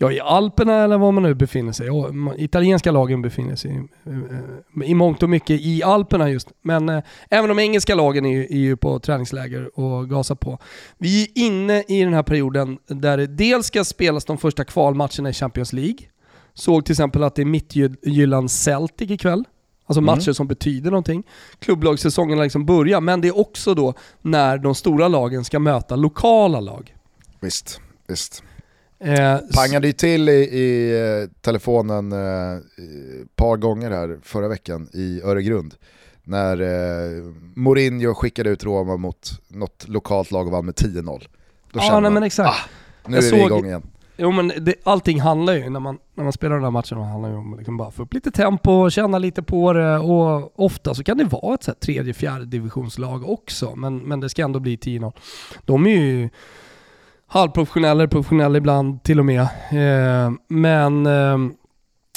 [0.00, 1.86] ja i Alperna eller var man nu befinner sig.
[1.86, 3.88] Ja, italienska lagen befinner sig
[4.84, 6.48] i, i mångt och mycket i Alperna just.
[6.62, 10.58] Men eh, även de engelska lagen är ju, är ju på träningsläger och gasar på.
[10.98, 15.30] Vi är inne i den här perioden där det dels ska spelas de första kvalmatcherna
[15.30, 15.98] i Champions League.
[16.54, 19.44] Såg till exempel att det är Mittjylland Celtic ikväll.
[19.86, 20.34] Alltså matcher mm.
[20.34, 21.22] som betyder någonting.
[21.58, 25.96] Klubblagssäsongen har liksom börjat, men det är också då när de stora lagen ska möta
[25.96, 26.94] lokala lag.
[27.40, 28.42] Visst, visst.
[29.04, 32.18] Eh, Pangade ju till i, i eh, telefonen ett
[32.78, 35.74] eh, par gånger här förra veckan i Öregrund
[36.24, 37.22] när eh,
[37.54, 41.02] Mourinho skickade ut Roma mot något lokalt lag och vann med 10-0.
[41.04, 41.18] Då
[41.72, 42.48] Ja, kände nej, men exakt.
[42.50, 43.82] ah, nu Jag är vi igång igen.
[44.16, 47.28] Jo men det, allting handlar ju, när man, när man spelar den här matchen, handlar
[47.30, 50.94] ju om att liksom bara få upp lite tempo, känna lite på det och ofta
[50.94, 54.42] så kan det vara ett så här tredje, fjärde divisionslag också, men, men det ska
[54.42, 55.12] ändå bli 10-0.
[55.64, 56.28] De är ju
[57.30, 59.40] halvprofessionella, eller professionella ibland till och med.
[59.70, 61.38] Eh, men eh,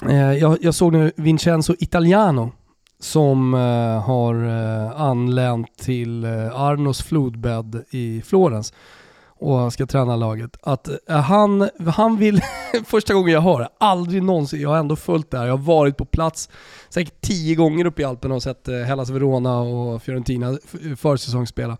[0.10, 2.52] eh, jag, jag såg nu Vincenzo Italiano
[3.00, 8.74] som eh, har eh, anlänt till eh, Arnos flodbädd i Florens
[9.40, 10.58] och ska träna laget.
[10.62, 12.42] Att eh, han, han vill,
[12.86, 15.66] första gången jag hör det, aldrig någonsin, jag har ändå följt det här, jag har
[15.66, 16.50] varit på plats
[16.90, 20.96] säkert tio gånger uppe i Alperna och sett eh, Hellas Verona och Fiorentina försäsongsspela.
[20.96, 21.78] försäsongsspela.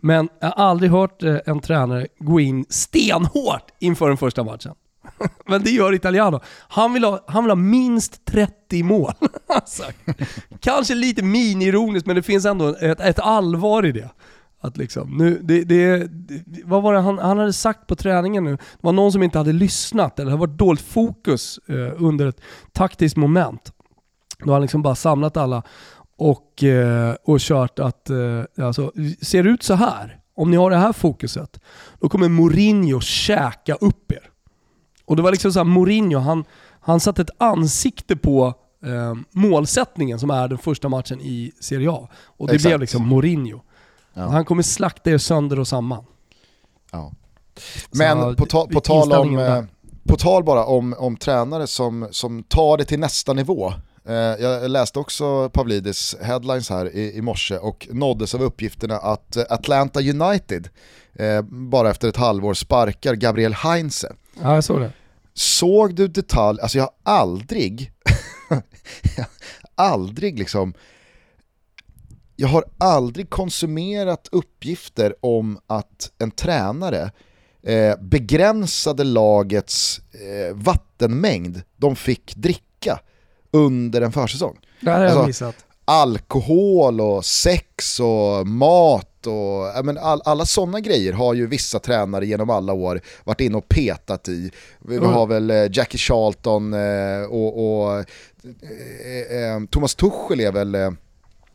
[0.00, 4.74] Men jag har aldrig hört eh, en tränare gå in stenhårt inför den första matchen.
[5.46, 6.40] Men det gör Italiano.
[6.68, 9.12] Han vill ha, han vill ha minst 30 mål.
[9.48, 9.82] Alltså,
[10.60, 14.10] kanske lite mini-ironiskt, men det finns ändå ett, ett allvar i det.
[14.60, 18.44] Att liksom, nu, det, det, det, vad var det han, han hade sagt på träningen
[18.44, 18.50] nu?
[18.50, 22.26] Det var någon som inte hade lyssnat eller det hade varit dåligt fokus eh, under
[22.26, 22.40] ett
[22.72, 23.72] taktiskt moment.
[24.38, 25.62] Då har han liksom bara samlat alla
[26.18, 30.70] och, eh, och kört att, eh, alltså, ser det ut så här, om ni har
[30.70, 31.60] det här fokuset,
[32.00, 34.30] då kommer Mourinho käka upp er.
[35.04, 36.44] Och det var liksom så här, Mourinho, han,
[36.80, 38.54] han satte ett ansikte på
[38.84, 42.08] eh, målsättningen som är den första matchen i Serie A.
[42.24, 42.70] Och det Exakt.
[42.70, 43.60] blev liksom Mourinho.
[44.14, 44.28] Ja.
[44.28, 46.04] Han kommer slakta er sönder och samman.
[46.92, 47.12] Ja.
[47.90, 49.64] Men Så, på, ta, på, tal om, eh,
[50.08, 53.72] på tal bara om, om tränare som, som tar det till nästa nivå.
[54.08, 59.36] Eh, jag läste också Pavlidis headlines här i, i morse och nåddes av uppgifterna att
[59.36, 60.68] eh, Atlanta United
[61.14, 64.14] eh, bara efter ett halvår sparkar Gabriel Heinze.
[64.42, 64.92] Ja, jag såg det.
[65.34, 67.92] Såg du detalj, alltså jag har aldrig,
[69.74, 70.74] aldrig liksom,
[72.36, 77.10] jag har aldrig konsumerat uppgifter om att en tränare
[77.62, 83.00] eh, begränsade lagets eh, vattenmängd de fick dricka
[83.56, 84.58] under en försäsong.
[84.80, 85.54] Det här har jag Alltså, missat.
[85.84, 92.26] Alkohol och sex och mat och men all, alla sådana grejer har ju vissa tränare
[92.26, 94.50] genom alla år varit inne och petat i.
[94.78, 95.08] Vi Mm.
[95.12, 100.76] har väl eh, Jackie Charlton eh, och, och eh, Thomas Tuchel är väl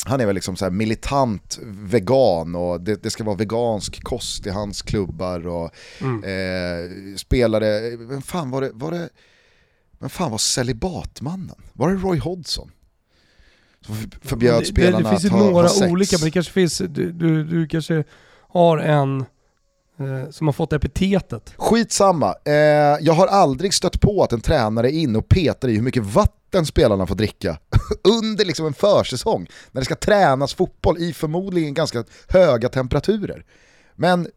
[0.05, 4.47] han är väl liksom så här militant vegan och det, det ska vara vegansk kost
[4.47, 5.71] i hans klubbar och
[6.01, 6.23] Mm.
[6.23, 9.09] eh, spelare, vem fan var det, var det,
[10.01, 11.55] vem fan var celibatmannen?
[11.73, 12.71] Var det Roy Hodgson?
[13.85, 15.91] Som för- förbjöd det, det, spelarna det finns att ha, några ha sex.
[15.91, 18.03] olika, men det kanske finns, du, du, du kanske
[18.49, 19.19] har en
[19.99, 21.53] eh, som har fått epitetet.
[21.57, 22.53] Skitsamma, eh,
[23.01, 26.03] jag har aldrig stött på att en tränare är inne och petar i hur mycket
[26.03, 27.57] vatten spelarna får dricka
[28.03, 33.45] under liksom en försäsong när det ska tränas fotboll i förmodligen ganska höga temperaturer.
[34.01, 34.27] Men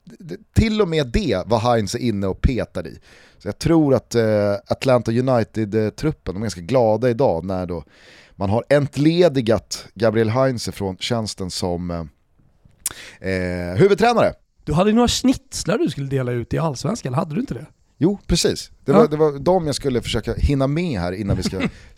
[0.55, 2.99] till och med det var Heinz inne och petade i.
[3.39, 7.85] Så jag tror att eh, Atlanta United-truppen, de är ganska glada idag när då
[8.37, 12.05] man har entledigat Gabriel Heinze från tjänsten som eh,
[13.31, 14.33] eh huvudtränare.
[14.65, 17.67] Du hade några schnitzlar du skulle dela ut i Allsvenskan, hade du inte det?
[17.99, 18.71] Jo, precis.
[18.85, 18.99] Det, Ja.
[18.99, 21.61] var, det var de jag skulle försöka hinna med här innan vi ska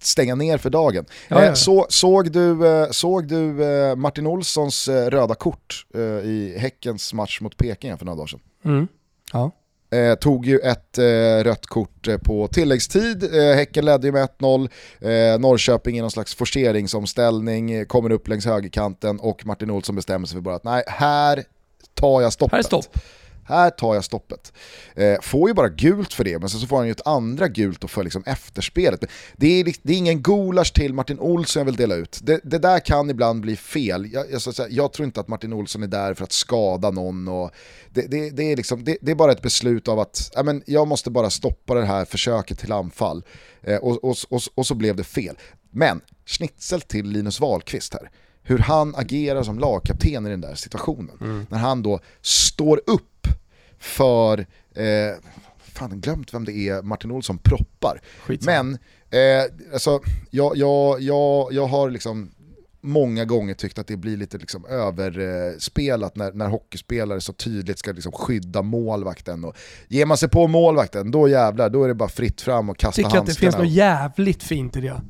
[0.00, 1.04] stänga ner för dagen.
[1.28, 1.46] Ja, ja.
[1.48, 5.86] Eh, så, såg du, eh, såg du eh, Martin Olssons röda kort
[6.24, 8.40] i Häckens match mot Peking för några dagar sedan?
[8.64, 8.88] Mm.
[9.32, 9.50] Ja.
[9.92, 11.04] Eh, tog ju ett eh,
[11.44, 14.68] rött kort eh, på tilläggstid, eh, Häcken ledde ju med 1-0,
[15.00, 20.34] eh, Norrköping i någon slags forceringsomställning, kommer upp längs högerkanten och Martin Olsson bestämmer sig
[20.36, 21.44] för bara att nej, här
[21.94, 22.52] tar jag stoppet.
[22.52, 22.98] Här är stopp.
[23.50, 24.52] Här tar jag stoppet.
[24.94, 27.48] Eh, får ju bara gult för det, men sen så får han ju ett andra
[27.48, 29.04] gult och för liksom efterspelet.
[29.36, 32.20] Det är, det är ingen gulasch till Martin Olsson jag vill dela ut.
[32.22, 34.12] Det, det där kan ibland bli fel.
[34.12, 37.28] Jag, jag, säga, jag tror inte att Martin Olsson är där för att skada någon.
[37.28, 37.50] Och
[37.90, 41.10] det, det, är liksom, det, är bara ett beslut av att ja, men jag måste
[41.10, 43.22] bara stoppa det här försöket till anfall.
[43.62, 45.38] Eh, och, och, och, och så blev det fel.
[45.70, 48.10] Men schnitzel till Linus Wahlqvist här.
[48.42, 51.46] Hur han agerar som lagkapten i den där situationen.
[51.50, 53.26] När han då står upp
[53.80, 54.38] för,
[54.74, 54.84] eh,
[55.58, 58.00] fan glömt vem det är Martin Olsson proppar.
[58.26, 58.62] Skitsamma.
[58.62, 58.78] Men,
[59.40, 60.00] eh, alltså,
[60.30, 62.30] jag, jag, jag, jag har liksom
[62.82, 67.92] många gånger tyckt att det blir lite liksom överspelat när, när hockeyspelare så tydligt ska
[67.92, 69.44] liksom skydda målvakten.
[69.44, 69.56] Och
[69.88, 72.96] ger man sig på målvakten, då jävlar, då är det bara fritt fram och kasta
[72.96, 73.52] Tycker att det handskarna.
[73.52, 75.00] finns något jävligt fint i det.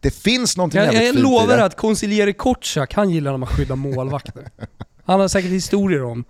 [0.00, 1.64] det finns någonting Jag, jävligt jag fint i lovar det.
[1.64, 4.48] att konsigliere Kotschack, han gillar när man skyddar målvakter.
[5.04, 6.24] Han har säkert historier om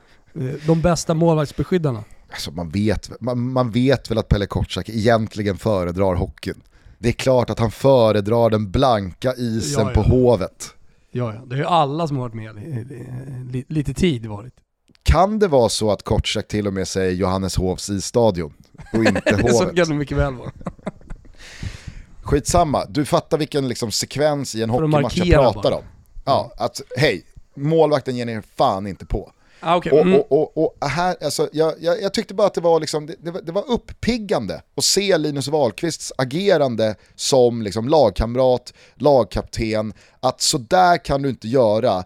[0.66, 2.04] de bästa målvaktsbeskyddarna.
[2.30, 6.62] Alltså man, vet, man, man vet väl att Pelle Kotschack egentligen föredrar hockeyn.
[6.98, 10.02] Det är klart att han föredrar den blanka isen Ja, ja.
[10.02, 10.66] på Hovet.
[11.10, 11.40] Ja, ja.
[11.46, 14.54] Det har ju alla som har varit med lite tid varit.
[15.02, 18.52] Kan det vara så att Kortsak till och med säger Johanneshovs isstadion
[18.92, 19.76] och inte Så Hovet?
[19.76, 20.50] kan det mycket väl vara.
[22.22, 25.74] Skitsamma, du fattar vilken liksom sekvens i en hockeymatch jag pratar bara.
[25.74, 25.84] om.
[26.24, 27.22] Ja, att hej,
[27.56, 29.32] målvakten ger ner fan inte på.
[29.68, 29.92] Ah, okay.
[29.92, 30.20] Och, mm.
[30.20, 33.14] och, och, och här, alltså, jag, jag, jag tyckte bara att det var, liksom, det,
[33.20, 40.40] det, var, det var uppiggande att se Linus Wahlqvists agerande som liksom, lagkamrat, lagkapten, att
[40.40, 42.04] så där kan du inte göra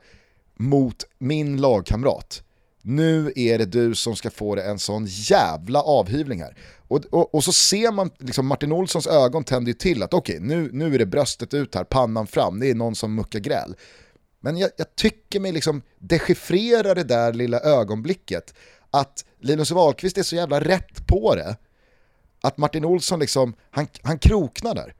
[0.56, 2.42] mot min lagkamrat.
[2.82, 6.56] Nu är det du som ska få det en sån jävla avhyvling här.
[6.88, 10.38] Och, och, och så ser man, liksom Martin Olssons ögon tänder ju till att okej,
[10.40, 13.74] nu, nu är det bröstet ut här, pannan fram, det är någon som muckar gräl.
[14.40, 18.54] Men jag, jag tycker mig liksom dechiffrera det där lilla ögonblicket
[18.90, 21.56] att Linus Wahlqvist är så jävla rätt på det
[22.42, 24.94] att Martin Olsson liksom, han, han kroknar där.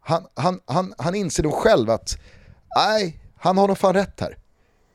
[0.00, 2.18] Han, han, han, han inser nog själv att
[2.76, 4.38] nej, han har nog fan rätt här.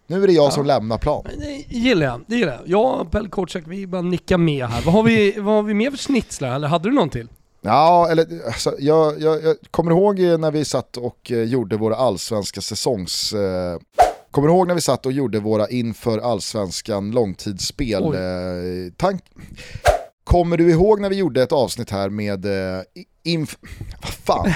[0.08, 1.28] Nu är det jag som lämnar plan.
[1.38, 2.22] Det gillar jag.
[2.28, 2.62] Det gillar jag.
[2.68, 4.82] Jag och Pelle Kortsak, vi bara nickar med här.
[4.82, 6.56] Vad har vi, vad har vi mer för snitslar?
[6.56, 7.28] Eller hade du någon till?
[7.62, 11.78] Ja, eller alltså, jag, jag, jag kommer ihåg eh, när vi satt och eh, gjorde
[11.78, 13.34] våra allsvenska säsongs...
[13.34, 13.80] Eh,
[14.32, 18.04] kommer ihåg när vi satt och gjorde våra inför allsvenskan långtidsspel?
[18.04, 19.24] Eh, tank...
[20.24, 22.82] Kommer du ihåg när vi gjorde ett avsnitt här med eh,
[23.24, 23.58] inf...
[24.02, 24.54] Vad fan?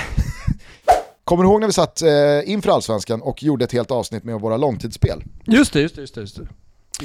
[1.23, 4.41] Kommer du ihåg när vi satt eh, inför allsvenskan och gjorde ett helt avsnitt med
[4.41, 5.23] våra långtidsspel?
[5.45, 6.21] Just det, just det, just det.
[6.21, 6.47] Just det.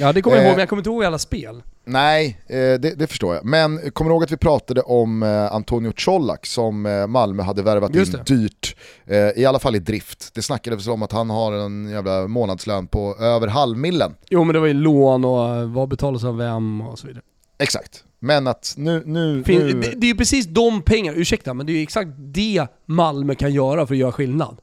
[0.00, 0.48] Ja det kommer jag Eh.
[0.48, 1.62] ihåg, men jag kommer inte ihåg alla spel.
[1.84, 3.44] Nej, eh, det, det förstår jag.
[3.44, 7.62] Men kommer du ihåg att vi pratade om eh, Antonio Colak som eh, Malmö hade
[7.62, 8.76] värvat in dyrt,
[9.06, 10.34] eh, i alla fall i drift.
[10.34, 14.14] Det snackades om att han har en jävla månadslön på över halvmillen.
[14.30, 17.22] Jo men det var ju lån och eh, vad betalas av vem och så vidare.
[17.58, 18.04] Exakt.
[18.20, 19.02] Men att nu...
[19.06, 21.82] nu, Fin, nu det, det är ju precis de pengar, ursäkta, men det är ju
[21.82, 24.60] exakt det Malmö kan göra för att göra skillnad.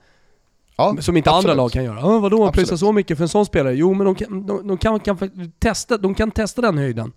[0.76, 1.45] Ja, Som inte absolut.
[1.45, 2.03] andra lag kan göra.
[2.03, 2.53] Ah, vadå, Absolut.
[2.53, 3.76] pröjsa så mycket för en sån spelare?
[3.76, 5.17] Jo men de kan, de, de kan, kan
[5.59, 7.11] testa, de kan testa den höjden.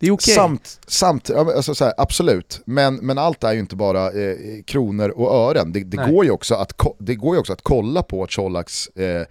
[0.00, 0.34] Det är okej.
[0.34, 4.36] Samt, samt men alltså så här, absolut, men, men allt är ju inte bara eh,
[4.66, 5.72] kronor och ören.
[5.72, 9.26] Det, det, går ju också att, det går ju också att kolla på Colaks eh,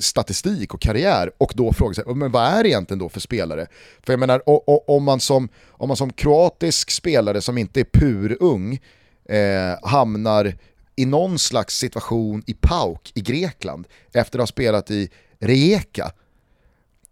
[0.00, 3.66] statistik och karriär och då fråga sig, men vad är det egentligen då för spelare?
[4.06, 7.80] För jag menar, o, o, om, man som, om man som kroatisk spelare som inte
[7.80, 8.80] är purung
[9.28, 10.54] eh, hamnar
[10.96, 16.12] i någon slags situation i PAOK i Grekland efter att ha spelat i Rijeka,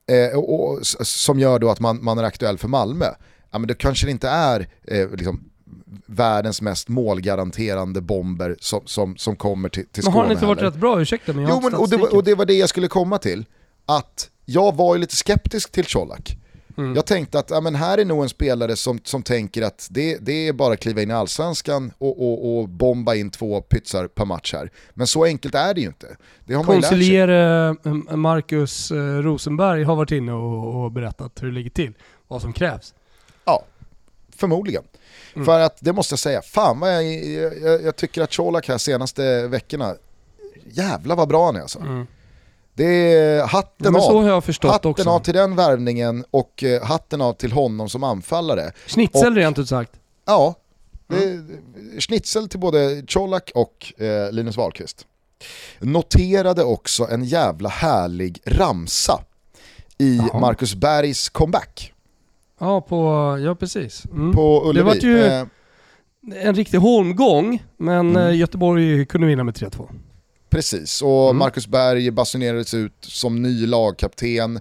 [0.06, 3.06] eh, och, och, som gör då att man, man är aktuell för Malmö,
[3.50, 5.50] ja, men det kanske det inte är eh, liksom,
[6.06, 10.46] världens mest målgaranterande bomber som, som, som kommer till, till Men Skåne har den inte
[10.46, 10.70] varit heller.
[10.70, 11.00] rätt bra?
[11.00, 13.44] Ursäkta men jag Jo, men, och, det och det var det jag skulle komma till.
[13.86, 16.36] Att jag var ju lite skeptisk till Colak.
[16.76, 16.94] Mm.
[16.94, 20.18] Jag tänkte att ja, men här är nog en spelare som, som tänker att det,
[20.20, 24.06] det är bara att kliva in i allsvenskan och, och, och bomba in två pytsar
[24.06, 24.70] per match här.
[24.94, 26.16] Men så enkelt är det ju inte.
[26.44, 26.98] Det har man ju lärt sig.
[26.98, 31.92] Konsilier eh, Marcus eh, Rosenberg har varit inne och, och berättat hur det ligger till.
[32.28, 32.94] Vad som krävs.
[33.44, 33.64] Ja,
[34.36, 34.82] förmodligen.
[35.34, 35.44] Mm.
[35.44, 37.04] För att det måste jag säga, fan vad jag,
[37.62, 39.94] jag, jag tycker att Colak här senaste veckorna,
[40.64, 41.78] jävlar vad bra han är alltså.
[41.78, 42.06] Mm.
[42.80, 44.40] Det är hatten Ja, av.
[44.70, 45.10] Hatten också.
[45.10, 48.72] av till den värvningen och eh, hatten av till honom som anfallare.
[48.86, 49.92] Schnitzel och- rent ut sagt.
[50.26, 50.54] Ja,
[51.06, 51.60] det, Mm.
[51.98, 55.06] schnitzel till både Colak och eh, Linus Wahlqvist.
[55.78, 59.20] Noterade också en jävla härlig ramsa
[59.98, 60.40] i Jaha.
[60.40, 61.92] Marcus Bergs comeback
[62.60, 62.96] Ja, på,
[63.44, 64.04] ja precis.
[64.12, 64.32] Mm.
[64.32, 64.86] på Ullevi.
[64.86, 65.44] vart ju- Eh,
[66.34, 68.16] En riktig holmgång, men Mm.
[68.28, 69.88] eh, Göteborg kunde vinna med 3-2.
[70.50, 71.36] Precis, och Mm.
[71.38, 74.60] Marcus Berg basunerades ut som ny lagkapten.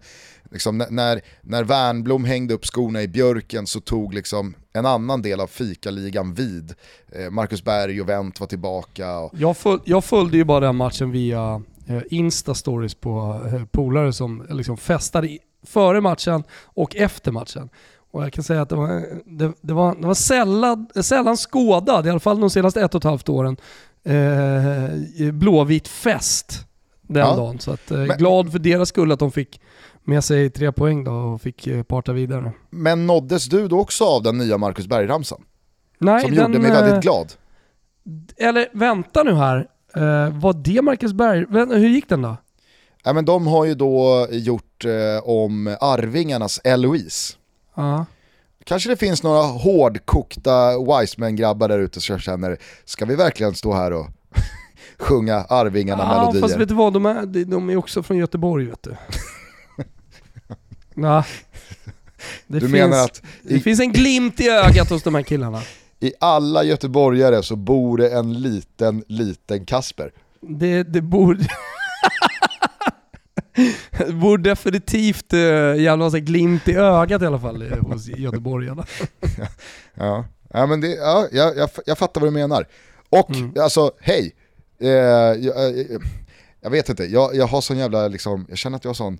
[0.52, 5.40] Liksom, när, när Wernbloom hängde upp skorna i björken så tog liksom en annan del
[5.40, 6.74] av fikaligan vid.
[7.12, 9.18] Eh, Marcus Berg och Wendt var tillbaka.
[9.20, 14.14] Och, Jag, föl, jag följde ju bara den matchen via eh, Insta-stories på eh, polare
[14.14, 15.38] som eh, liksom festade
[15.68, 17.70] före matchen och efter matchen.
[18.12, 22.08] Och jag kan säga att det var, det, det var, det var sällan, sällan skådad,
[22.08, 23.58] i alla fall de senaste ett och ett halvt åren,
[24.04, 26.66] eh, blåvit fest
[27.02, 27.36] den Ja.
[27.36, 27.60] dagen.
[27.60, 29.62] Så att, eh, Men- glad för deras skull att de fick
[30.04, 32.52] med sig tre poäng då och fick eh, parta vidare.
[32.70, 35.41] men nåddes du då också av den nya Marcus Berg-ramsan?
[36.00, 37.34] Nej, Som den, gjorde mig eh, väldigt glad.
[38.38, 39.58] Eller vänta nu här,
[39.95, 41.45] eh, var det Marcus Berg?
[41.80, 42.38] Hur gick den då?
[43.04, 47.34] Ja, men de har ju då gjort eh, om Arvingarnas Eloise.
[47.76, 48.06] Ja.
[48.64, 53.93] Kanske det finns några hårdkokta Wiseman-grabbar där ute som känner, ska vi verkligen stå här
[53.93, 54.07] och
[54.99, 58.84] sjunga Arvingarna Ja, fast vet du vad, de är, de- är också från Göteborg vet
[58.84, 58.95] du.
[60.95, 61.24] ja.
[62.47, 65.22] Det Du finns, menar att det i, finns en glimt i ögat hos de här
[65.22, 65.62] killarna.
[65.99, 70.12] i alla göteborgare så bor det en liten, liten Kasper?
[70.41, 71.01] Det, det
[73.97, 74.12] borde...
[74.14, 75.39] Vore definitivt uh,
[75.82, 78.86] jävla massa glimt i ögat i alla fall eh, hos göteborgarna.
[79.93, 80.26] ja.
[80.49, 82.68] ja, men det, ja jag, jag, jag fattar vad du menar.
[83.10, 83.53] Och mm.
[83.60, 84.36] alltså, hej.
[84.82, 85.86] Eh, jag, jag,
[86.62, 89.20] jag, vet inte, jag, jag har sån jävla, liksom, jag känner att jag har sån,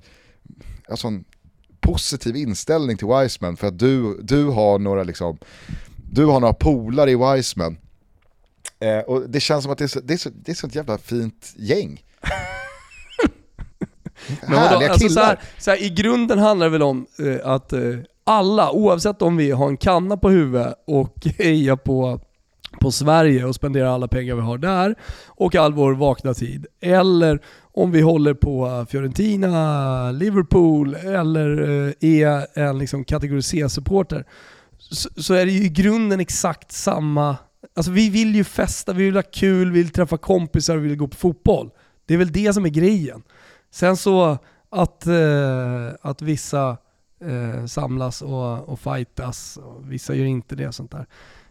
[0.85, 1.23] jag har sån
[1.79, 5.37] positiv inställning till Wiseman för att du, du har några liksom,
[6.11, 7.77] du har några polare i Wiseman.
[8.79, 10.67] Eh, och det känns som att det är, så, det, är så, det är så
[10.67, 12.03] ett jävla fint gäng.
[14.41, 15.21] Härliga alltså, killar.
[15.21, 17.82] Så här, så här, I grunden handlar det väl om eh, att eh,
[18.23, 22.19] alla, oavsett om vi har en kanna på huvudet och hejar på
[22.82, 24.95] på Sverige och spenderar alla pengar vi har där
[25.27, 26.65] och all vår vakna tid.
[26.82, 27.39] Eller
[27.73, 34.25] om vi håller på Fiorentina, Liverpool eller eh, är en liksom kategori C-supporter
[34.80, 37.38] så, så, är det ju i grunden exakt samma.
[37.75, 40.97] Alltså vi vill ju festa, vi vill ha kul, vi vill träffa kompisar, vi vill
[40.97, 41.69] gå på fotboll.
[42.05, 43.23] Det är väl det som är grejen.
[43.72, 44.38] Sen så
[44.70, 46.78] att, eh, att vissa
[47.22, 51.05] eh, samlas och, och fightas, och vissa gör inte det och sånt där.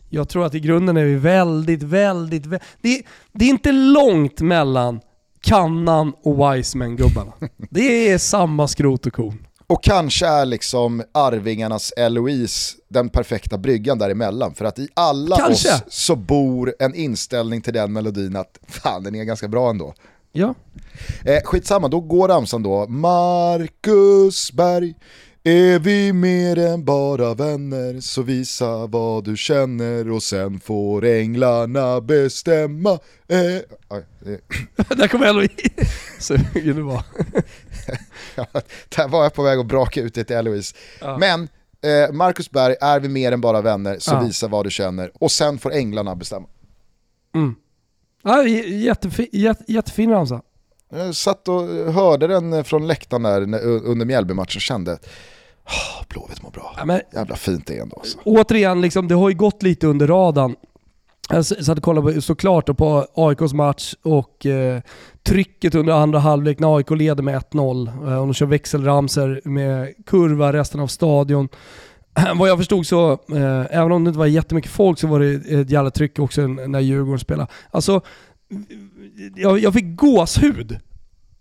[0.08, 3.02] Jag tror att i grunden är vi väldigt, väldigt, väldigt det,
[3.32, 5.00] det är inte långt mellan
[5.40, 7.32] Kannan och Wiseman-gubbarna.
[7.70, 9.46] Det är samma skrot och korn.
[9.66, 14.54] Och kanske är liksom Arvingarnas Eloise den perfekta bryggan däremellan.
[14.54, 15.74] För att i alla kanske.
[15.74, 19.94] oss så bor en inställning till den melodin att fan den är ganska bra ändå.
[20.32, 20.54] Ja.
[21.24, 22.86] Eh, skitsamma, då går ramsan då.
[22.86, 24.94] Marcus Berg,
[25.44, 32.00] är vi mer än bara vänner så visa vad du känner och sen får änglarna
[32.00, 32.90] bestämma.
[33.28, 34.40] Eh, aj, det...
[34.96, 35.54] Där kommer Eloise.
[36.18, 37.02] Sugen du var.
[38.96, 40.76] där var jag på väg att braka ut det till Eloise.
[41.00, 41.18] Ja.
[41.18, 41.48] Men
[41.82, 44.20] eh, Marcus Berg, är vi mer än bara vänner så ja.
[44.20, 46.48] visa vad du känner och sen får änglarna bestämma.
[47.34, 47.54] Mm.
[48.22, 50.42] Ja, jättefin, jätte, jättefin ramsa.
[50.90, 51.62] Jag satt och
[51.92, 56.74] hörde den från läktaren där under Mjällby-matchen och kände oh, Blåvitt mår bra.
[56.78, 57.96] Ja, men, Jävla fint det är ändå.
[57.96, 58.18] Alltså.
[58.24, 60.56] Återigen, liksom, det har ju gått lite under radarn.
[61.30, 64.80] Jag satt och kollade på, såklart på AIKs match och eh,
[65.22, 69.94] trycket under andra halvlek när AIK leder med 1-0 eh, och de kör växelramser med
[70.06, 71.48] kurva resten av stadion.
[72.34, 75.60] Vad jag förstod så, eh, även om det inte var jättemycket folk så var det
[75.60, 77.48] ett jävla tryck också när Djurgården spelade.
[77.70, 78.00] Alltså,
[79.36, 80.78] jag, jag fick gåshud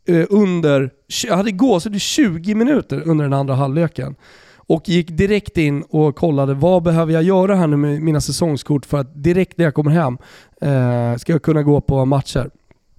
[0.07, 0.89] eh, under,
[1.23, 4.15] jag hade gåshud i 20 minuter under den andra halvleken.
[4.55, 8.85] Och gick direkt in och kollade vad behöver jag göra här nu med mina säsongskort
[8.85, 10.17] för att direkt när jag kommer hem
[10.61, 12.49] eh, ska jag kunna gå på matcher.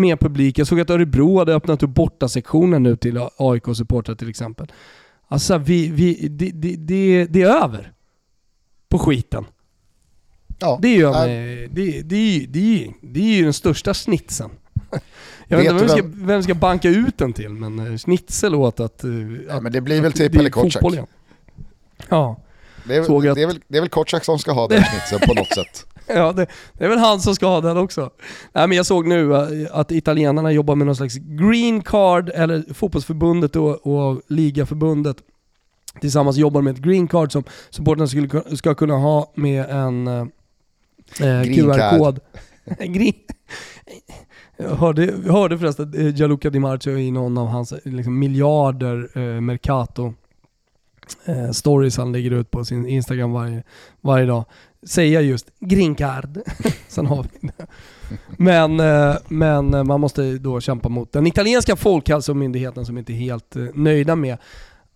[0.00, 0.58] med publik.
[0.58, 4.72] Jag såg att Örebro hade öppnat upp bortasektionen nu till AIK-supportrar till exempel.
[5.28, 7.92] Alltså vi, vi, det, det, det, det är över
[8.88, 9.44] på skiten.
[10.58, 14.50] Ja, det, gör mig, det, det, det, det är ju den största snitsen.
[15.48, 18.80] Jag vet, inte vem ska, vem ska banka ut den till, men eh, snitsel åt
[18.80, 19.04] att...
[19.04, 19.10] Eh,
[19.48, 20.94] ja, men det blir väl till Pelle Kotschack.
[22.08, 22.40] Ja.
[22.84, 25.28] Det är, att, det, är väl, det är väl Kotschack som ska ha den snitsen
[25.28, 25.86] på något sätt.
[26.14, 28.10] Ja, det, det, är väl han som ska ha den också.
[28.52, 32.74] Nej, men jag såg nu eh, att italienarna jobbar med någon slags green card, eller
[32.74, 35.16] fotbollsförbundet och, och ligaförbundet
[36.00, 40.24] tillsammans jobbar med ett green card som supportrarna skulle, ska kunna ha med en eh,
[41.42, 42.20] QR-kod.
[44.56, 49.08] Jag hörde, jag hörde förresten eh, Gianluca Di Marcio i någon av hans liksom, miljarder
[49.14, 50.14] eh, Mercato
[51.24, 53.62] eh, stories han lägger ut på sin Instagram varje,
[54.00, 54.44] varje dag
[54.82, 56.40] säga just green card.
[56.88, 57.66] Sen har vi det.
[58.36, 63.56] Men, eh, men man måste då kämpa mot den italienska folkhälsomyndigheten som inte är helt
[63.56, 64.36] eh, nöjda med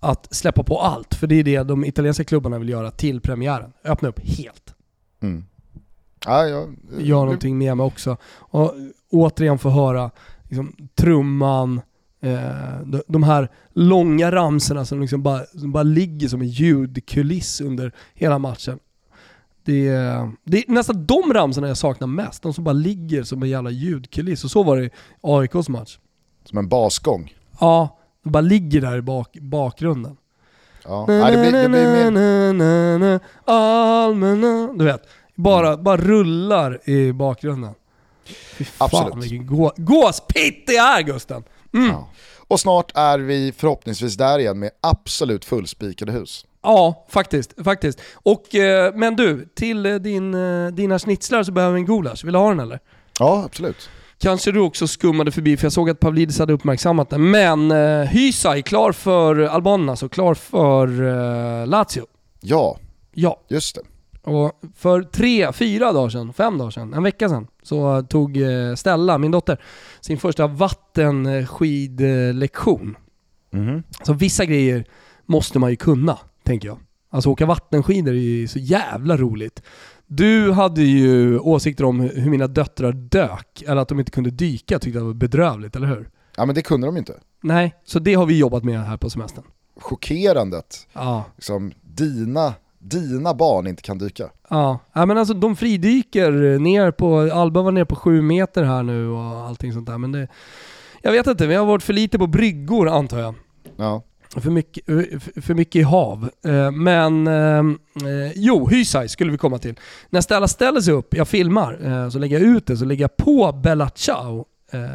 [0.00, 1.14] att släppa på allt.
[1.14, 3.72] För det är det de italienska klubbarna vill göra till premiären.
[3.84, 4.74] Öppna upp helt.
[5.22, 5.44] Mm.
[6.26, 6.66] Ja, ja,
[6.98, 8.16] Gör någonting med mig också.
[8.36, 8.74] Och
[9.10, 10.10] återigen få höra
[10.42, 11.80] liksom, trumman,
[12.24, 17.92] eh, de här långa ramserna som, liksom bara, som bara ligger som en ljudkuliss under
[18.14, 18.78] hela matchen.
[19.64, 22.42] Det är, det är nästan de ramsorna jag saknar mest.
[22.42, 24.44] De som bara ligger som en jävla ljudkuliss.
[24.44, 24.90] Och så var det i
[25.22, 25.98] AIKs match.
[26.44, 27.34] Som en basgång?
[27.60, 30.16] Ja, de bara ligger där i bak, bakgrunden.
[30.84, 33.20] Ja, det blir, det blir mer...
[33.44, 35.02] Allmänna, du vet.
[35.34, 37.74] Bara, bara rullar i bakgrunden.
[38.24, 39.24] Fy fan Absolut.
[39.24, 41.44] vilken gå, gåspitt det är Gusten!
[41.74, 41.88] Mm.
[41.88, 42.08] Ja.
[42.48, 46.46] Och snart är vi förhoppningsvis där igen med absolut fullspikade hus.
[46.62, 47.54] Ja, faktiskt.
[47.64, 48.00] faktiskt.
[48.14, 52.24] Och, eh, men du, till eh, din, eh, dina schnitzlar så behöver vi en gulasch.
[52.24, 52.80] Vill du ha den eller?
[53.18, 53.88] Ja, absolut.
[54.18, 57.18] Kanske du också skummade förbi, för jag såg att Pavlidis hade uppmärksammat det.
[57.18, 62.06] Men eh, Hysaj, klar för albanerna, alltså klar för eh, Lazio.
[62.40, 62.78] Ja,
[63.14, 63.80] Ja, just det.
[64.24, 68.74] Och för tre, fyra dagar sedan, fem dagar sedan, en vecka sedan, så tog eh,
[68.74, 69.62] Stella, min dotter,
[70.00, 70.46] sin första
[71.64, 72.96] vattenskidlektion.
[73.50, 73.82] Mhm.
[74.02, 74.84] Så vissa grejer
[75.26, 76.78] måste man ju kunna, tänker jag.
[77.10, 79.62] Alltså åka vattenskidor är ju så jävla roligt.
[80.06, 84.78] Du hade ju åsikter om hur mina döttrar dök, eller att de inte kunde dyka,
[84.78, 86.08] tyckte jag var bedrövligt, eller hur?
[86.36, 87.14] Ja men det kunde de inte.
[87.42, 89.44] Nej, så det har vi jobbat med här på semestern.
[89.80, 91.24] Chockerande att Ja.
[91.36, 92.54] liksom, dina,
[92.84, 94.30] dina barn inte kan dyka.
[94.50, 98.82] Ja, ja men alltså de fridyker ner på, Alba var ner på sju meter här
[98.82, 99.98] nu och allting sånt där.
[99.98, 100.28] Men det,
[101.02, 103.34] jag vet inte, vi har varit för lite på bryggor antar jag.
[103.76, 104.02] Ja.
[104.36, 104.84] För mycket,
[105.44, 106.30] för- mycket i hav.
[106.46, 109.74] Eh, Men, eh, eh, jo, Hysaj skulle vi komma till.
[110.10, 113.16] När Stella ställer sig upp, jag filmar, så lägger jag ut det, så lägger jag
[113.16, 114.44] på Bella Ciao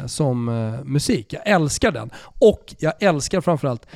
[0.06, 0.44] som
[0.84, 1.32] musik.
[1.32, 2.10] Jag älskar den.
[2.40, 3.86] Och jag älskar framförallt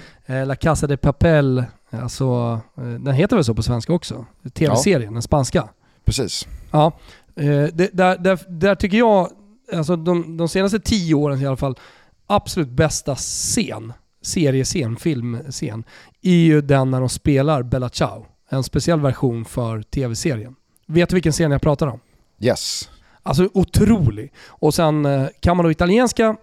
[0.47, 1.65] La Casa de Papel,
[2.03, 4.27] alltså, eh, den heter väl så på svenska också?
[4.55, 5.69] Tv-serien, den spanska.
[6.05, 6.49] Precis.
[6.71, 6.93] Ja,
[7.37, 9.31] eh, det, där, där, där tycker jag,
[9.73, 11.79] alltså de, de senaste tio åren i alla fall,
[12.27, 13.93] absolut bästa scen,
[14.23, 15.85] seriescen, filmscen,
[16.23, 18.27] är ju den när de spelar Bella Ciao.
[18.49, 20.55] En speciell version för tv-serien.
[20.87, 22.01] Vet du vilken scen jag pratar om?
[22.41, 22.89] Yes.
[23.23, 24.33] Alltså otrolig.
[24.47, 26.37] Och sen eh, kan man då italienska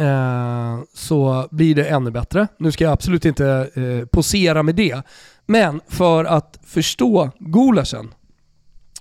[0.00, 2.48] eh, så blir det ännu bättre.
[2.58, 5.02] Nu ska jag absolut inte eh, posera med det.
[5.46, 8.14] Men för att förstå gulaschen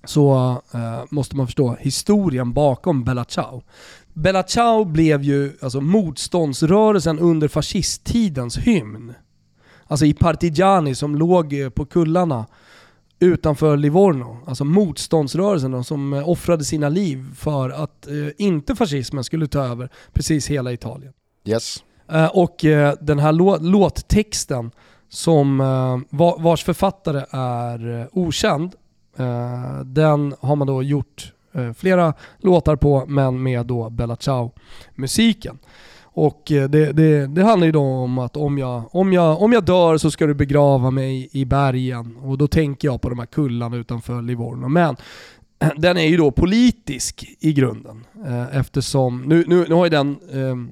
[0.03, 3.63] så eh, måste man förstå historien bakom Bella Ciao.
[4.13, 9.13] Bella Ciao blev ju alltså, motståndsrörelsen under fascisttidens hymn.
[9.87, 12.45] Alltså i Partigiani som låg eh, på kullarna
[13.25, 14.37] utanför Livorno.
[14.47, 19.89] Alltså motståndsrörelsen som eh, offrade sina liv för att eh, inte fascismen skulle ta över
[20.13, 21.13] precis hela Italien.
[21.45, 21.83] Yes.
[22.11, 24.71] Eh, och eh, den här lå- låttexten
[25.09, 28.71] som eh, va- vars författare är eh, okänd,
[29.85, 31.33] den har man då gjort
[31.75, 35.57] flera låtar på men med då Bella Ciao-musiken.
[36.13, 39.53] Och eh, det, det, det handlar ju då om att om jag, om, jag, om
[39.53, 42.17] jag dör så ska du begrava mig i bergen.
[42.17, 44.67] Och då tänker jag på de här kullarna utanför Livorno.
[44.67, 44.95] Men
[45.77, 48.05] den är ju då politisk i grunden.
[48.25, 50.71] Eh, eftersom, nu, nu, nu har ju den, ehm,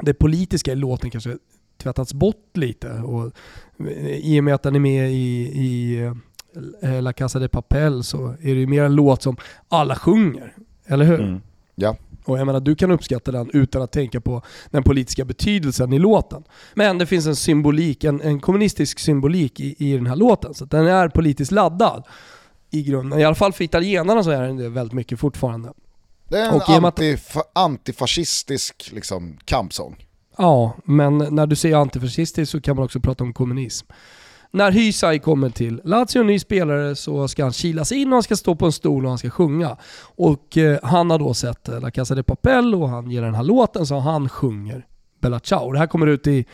[0.00, 1.36] det politiska i låten kanske
[1.82, 2.90] tvättats bort lite.
[2.90, 3.32] Och,
[3.78, 6.12] eh, I och med att den är med i, i
[7.00, 9.36] La Casa de Papel så är det ju mer en låt som
[9.68, 10.54] alla sjunger.
[10.86, 11.20] Eller hur?
[11.20, 11.40] Mm.
[11.74, 11.96] Ja.
[12.28, 15.98] Och jag menar, du kan uppskatta den utan att tänka på den politiska betydelsen i
[15.98, 16.44] låten.
[16.74, 20.54] Men det finns en symbolik, en, en kommunistisk symbolik i, i den här låten.
[20.54, 22.04] Så den är politiskt laddad
[22.70, 23.18] i grunden.
[23.20, 25.72] I alla fall för italienarna så är den det väldigt mycket fortfarande.
[26.28, 30.04] Det är en Och antifa- antifascistisk liksom, kampsång.
[30.38, 33.86] Ja, men när du säger antifascistisk så kan man också prata om kommunism.
[34.50, 38.36] När Hysaj kommer till Lazio, ny spelare, så ska han kilas in och han ska
[38.36, 39.76] stå på en stol och han ska sjunga.
[40.00, 43.34] Och eh, han har då sett eh, La Casa de Papel och han ger den
[43.34, 44.86] här låten så han sjunger
[45.20, 45.72] Bella Ciao.
[45.72, 46.44] Det här kommer ut i,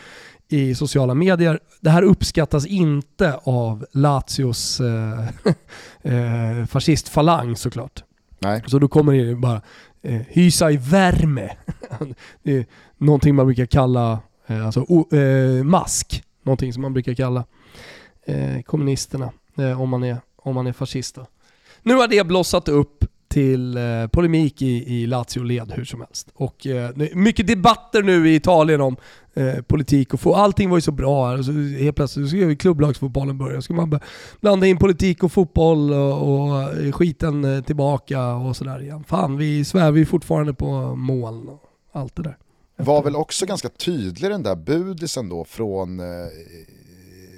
[0.47, 1.59] i sociala medier.
[1.81, 5.27] Det här uppskattas inte av Lazios eh,
[6.13, 8.03] eh, fascistfalang såklart.
[8.39, 8.63] Nej.
[8.67, 9.61] Så då kommer det bara
[10.01, 11.49] eh, hysa i värme.
[12.43, 12.65] det är
[12.97, 16.23] någonting man brukar kalla eh, alltså, o, eh, mask.
[16.43, 17.43] Någonting som man brukar kalla
[18.25, 21.15] eh, kommunisterna eh, om, man är, om man är fascist.
[21.15, 21.27] Då.
[21.83, 26.29] Nu har det blossat upp till eh, polemik i, i Lazio-led hur som helst.
[26.33, 28.95] Och eh, mycket debatter nu i Italien om
[29.33, 31.43] eh, politik och få, allting var ju så bra här.
[31.43, 31.51] Så
[31.83, 33.61] helt plötsligt så ju klubblagsfotbollen börja.
[33.61, 33.99] Ska man
[34.41, 39.03] blanda in politik och fotboll och, och skiten eh, tillbaka och sådär igen.
[39.03, 41.61] Fan, vi svävar ju fortfarande på moln och
[41.91, 42.37] allt det där.
[42.77, 46.05] Var väl också ganska tydlig den där budisen då från eh,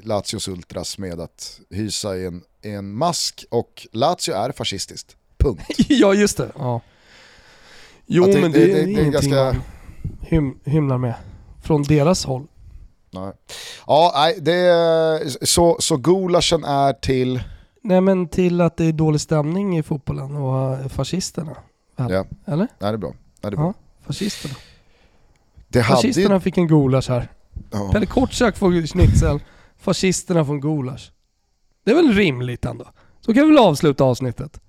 [0.07, 5.15] Lazios Ultras med att hysa i en, i en mask och Lazio är fascistiskt.
[5.37, 5.63] Punkt.
[5.89, 6.51] ja, just det.
[6.57, 6.81] Ja.
[8.05, 9.61] Jo, det- men det, det- är det- det är ingenting ganska- man
[10.21, 11.13] hym, hymlar med.
[11.63, 12.47] Från deras håll.
[13.11, 13.31] Nej.
[13.87, 17.43] Ja, nej, det är, så, så gulaschen är till,
[17.81, 21.55] Nej men till att det är dålig stämning i fotbollen och eh, fascisterna.
[21.95, 22.11] Väl?
[22.11, 22.25] Ja.
[22.45, 22.67] Eller?
[22.79, 23.09] nej det är bra.
[23.09, 23.65] Nej, det, är bra.
[23.65, 23.73] Ja,
[24.07, 24.53] fascisterna.
[25.67, 27.27] det hade Fascisterna fick en gulasch här.
[27.71, 29.39] ja, Pelle Kortsak får schnitzel,
[29.79, 31.11] fascisterna får en gulasch.
[31.85, 32.85] Det är väl rimligt ändå?
[33.21, 34.59] Så kan vi väl avsluta avsnittet?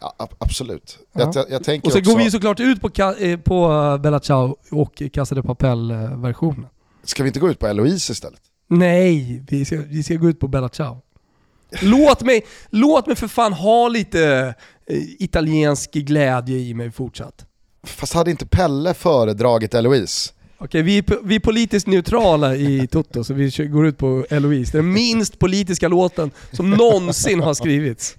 [0.00, 0.98] Ja, absolut.
[1.12, 1.32] Ja.
[1.34, 2.10] Jag, jag, tänker och så också...
[2.10, 6.66] går vi såklart ut på, eh, på Bella Ciao och Casa de Papel-versionen.
[7.04, 8.40] Ska vi inte gå ut på Eloise istället?
[8.68, 11.02] Nej, vi ska, vi ska gå ut på Bella Ciao.
[11.82, 14.54] Låt mig, låt mig för fan ha lite
[14.86, 17.46] eh, italiensk glädje i mig fortsatt.
[17.82, 20.32] Fast hade inte Pelle föredragit Eloise?
[20.62, 24.76] Okej, vi, vi är politiskt neutrala i Toto, så vi går ut på Eloise.
[24.78, 28.16] Den minst politiska låten som någonsin har skrivits.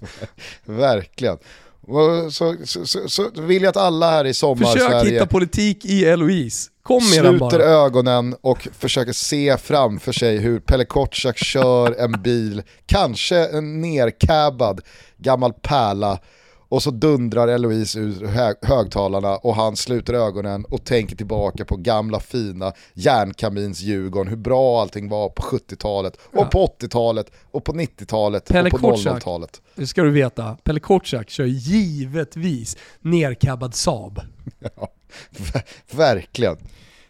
[0.64, 1.38] Verkligen.
[2.30, 5.84] Så, så, så, så, vill jag att alla här i sommar Försök Sverige hitta politik
[5.84, 6.70] i Eloise.
[6.82, 7.50] Kom med den bara.
[7.50, 13.80] Sluter ögonen och försöker se framför sig hur Pelle Kotschack kör en bil, kanske en
[13.80, 14.80] nercabbad
[15.16, 16.18] gammal pärla
[16.74, 18.26] och så dundrar Eloise ur
[18.66, 24.80] högtalarna och han sluter ögonen och tänker tillbaka på gamla fina järnkamins Djurgården, hur bra
[24.80, 26.44] allting var på 70-talet och ja.
[26.44, 29.62] på 80-talet och på 90-talet och på 00-talet.
[29.74, 34.20] Det ska du veta, Pelle Kortsak kör givetvis nerkabbad Saab.
[34.76, 34.88] Ja,
[35.90, 36.56] verkligen,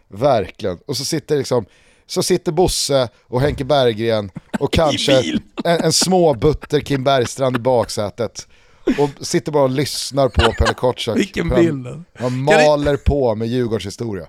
[0.09, 0.79] verkligen.
[0.87, 1.67] Och så sitter liksom
[2.07, 5.23] så sitter Bosse och Henke Berggren och kanske
[5.65, 8.49] en, en småbutter Kim Bergstrand i baksätet
[8.99, 11.19] och sitter bara och lyssnar på Pelle Kotschack.
[11.19, 11.87] Vilken bild.
[12.19, 14.27] Han maler på med Djurgårds historia.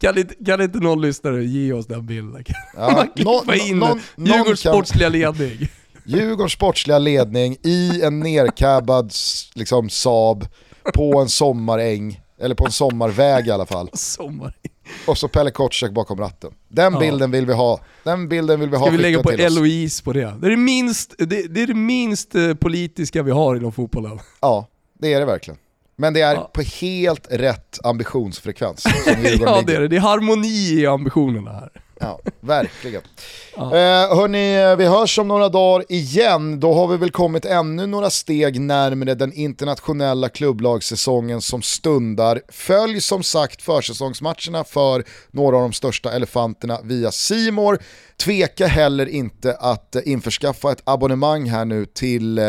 [0.00, 2.44] Kan inte, kan inte någon lyssnare ge oss den bilden?
[2.44, 3.08] Kan ja, man
[3.44, 4.72] klippa in någon, Djurgårds kan...
[4.72, 5.68] sportsliga ledning?
[6.04, 9.12] Djurgårds sportsliga ledning i en nerkabbad
[9.54, 10.46] liksom, Saab
[10.94, 13.90] på en sommaräng, eller på en sommarväg i alla fall.
[13.92, 14.52] Sommaräng.
[15.06, 16.52] Och så Pelle Kotschack bakom ratten.
[16.68, 17.00] Den ja.
[17.00, 17.80] bilden vill vi ha.
[18.04, 20.34] Den bilden vill vi Ska ha Ska vi lägga på Eloise på det?
[20.40, 24.18] Det är det, minst, det, det, är det minst eh, politiska vi har inom fotbollen.
[24.40, 24.66] Ja,
[24.98, 25.58] det är det verkligen.
[25.96, 26.50] Men det är ja.
[26.54, 28.84] på helt rätt ambitionsfrekvens.
[29.40, 31.70] ja det är det, det är harmoni i ambitionerna här.
[32.00, 33.02] Ja, verkligen.
[33.56, 33.64] Ja.
[33.64, 36.60] Eh, hörni, vi hörs om några dagar igen.
[36.60, 42.42] Då har vi väl kommit ännu några steg närmare den internationella klubblagssäsongen som stundar.
[42.48, 47.78] Följ som sagt försäsongsmatcherna för några av de största elefanterna via Simor.
[48.16, 52.44] Tveka heller inte att införskaffa ett abonnemang här nu till eh,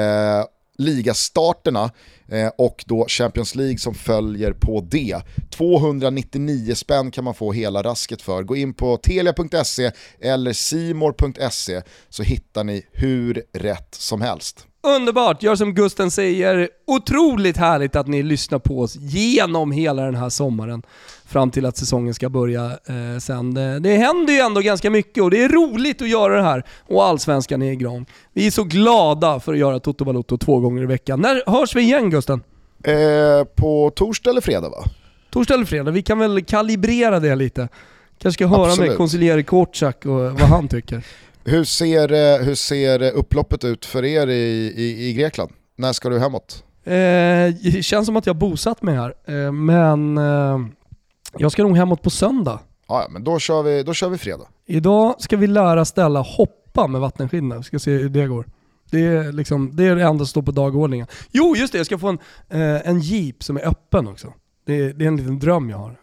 [0.78, 1.92] ligastarterna
[2.32, 5.22] eh, och då Champions League som följer på det.
[5.50, 8.44] 299 spänn kan man få hela rasket för.
[8.44, 9.92] Gå in på telia.se
[10.22, 14.66] eller simor.se så hittar ni hur rätt som helst.
[14.82, 16.70] Underbart, gör som Gusten säger.
[16.88, 20.84] Otroligt härligt att ni lyssnar på oss genom hela den här sommaren
[21.26, 23.54] fram till att säsongen ska börja eh, sen.
[23.54, 26.64] Det, det händer ju ändå ganska mycket och det är roligt att göra det här
[26.88, 28.06] och allsvenskan är igång.
[28.34, 31.22] Vi är så glada för att göra Toto Balotto två gånger i veckan.
[31.22, 32.19] När hörs vi igen Gusten?
[32.84, 34.84] Eh, på torsdag eller fredag va?
[35.30, 37.68] Torsdag eller fredag, vi kan väl kalibrera det lite.
[38.18, 38.90] Kanske ska höra Absolut.
[38.90, 41.06] med konsigliere Kortsak och vad han tycker.
[41.44, 45.52] hur, ser, eh, hur ser upploppet ut för er i, i, i Grekland?
[45.76, 46.64] När ska du hemåt?
[46.84, 46.94] Eh,
[47.64, 50.60] det känns som att jag bosatt mig här, eh, men eh,
[51.38, 52.60] jag ska nog hemåt på söndag.
[52.88, 54.48] Ja, men då kör, vi, då kör vi fredag.
[54.66, 57.58] Idag ska vi lära Stella hoppa med vattenskidorna.
[57.58, 58.46] Vi ska se hur det går.
[58.92, 61.08] Det är, liksom, det är det enda som står på dagordningen.
[61.32, 61.80] Jo, just det.
[61.80, 64.34] Jag ska få en, eh, en jeep som är öppen också.
[64.66, 66.00] Det är, det är en liten dröm jag har.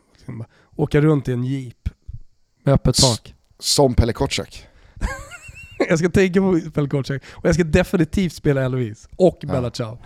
[0.77, 1.89] Åka runt i en jeep
[2.63, 3.35] med öppet tak.
[3.59, 4.67] Som Pelle Kotschack.
[5.89, 9.49] jag ska tänka på Pelle Kotschack och jag ska definitivt spela Eloise och ja.
[9.49, 9.99] Bella Ciao.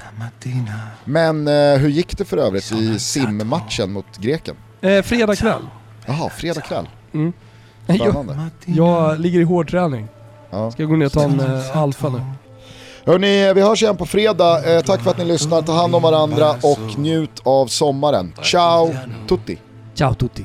[1.05, 4.57] Men eh, hur gick det för övrigt i simmatchen mot greken?
[4.81, 5.63] Eh, fredag kväll.
[6.07, 6.89] Jaha, fredag kväll.
[7.13, 7.33] Mm.
[7.87, 8.27] Jag,
[8.67, 10.09] jag ligger i hårdträning.
[10.51, 10.71] Ja.
[10.71, 12.23] Ska gå ner och ta en eh, alfa nu.
[13.11, 14.75] Hörni, vi hörs igen på fredag.
[14.75, 15.63] Eh, tack för att ni lyssnar.
[15.63, 18.33] Ta hand om varandra och njut av sommaren.
[18.43, 18.95] Ciao
[19.29, 19.59] tutti!
[19.95, 20.45] Ciao tutti!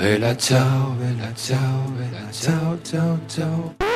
[0.00, 1.58] Vela ciao, vela ciao,
[1.98, 3.93] vela ciao, ciao, ciao.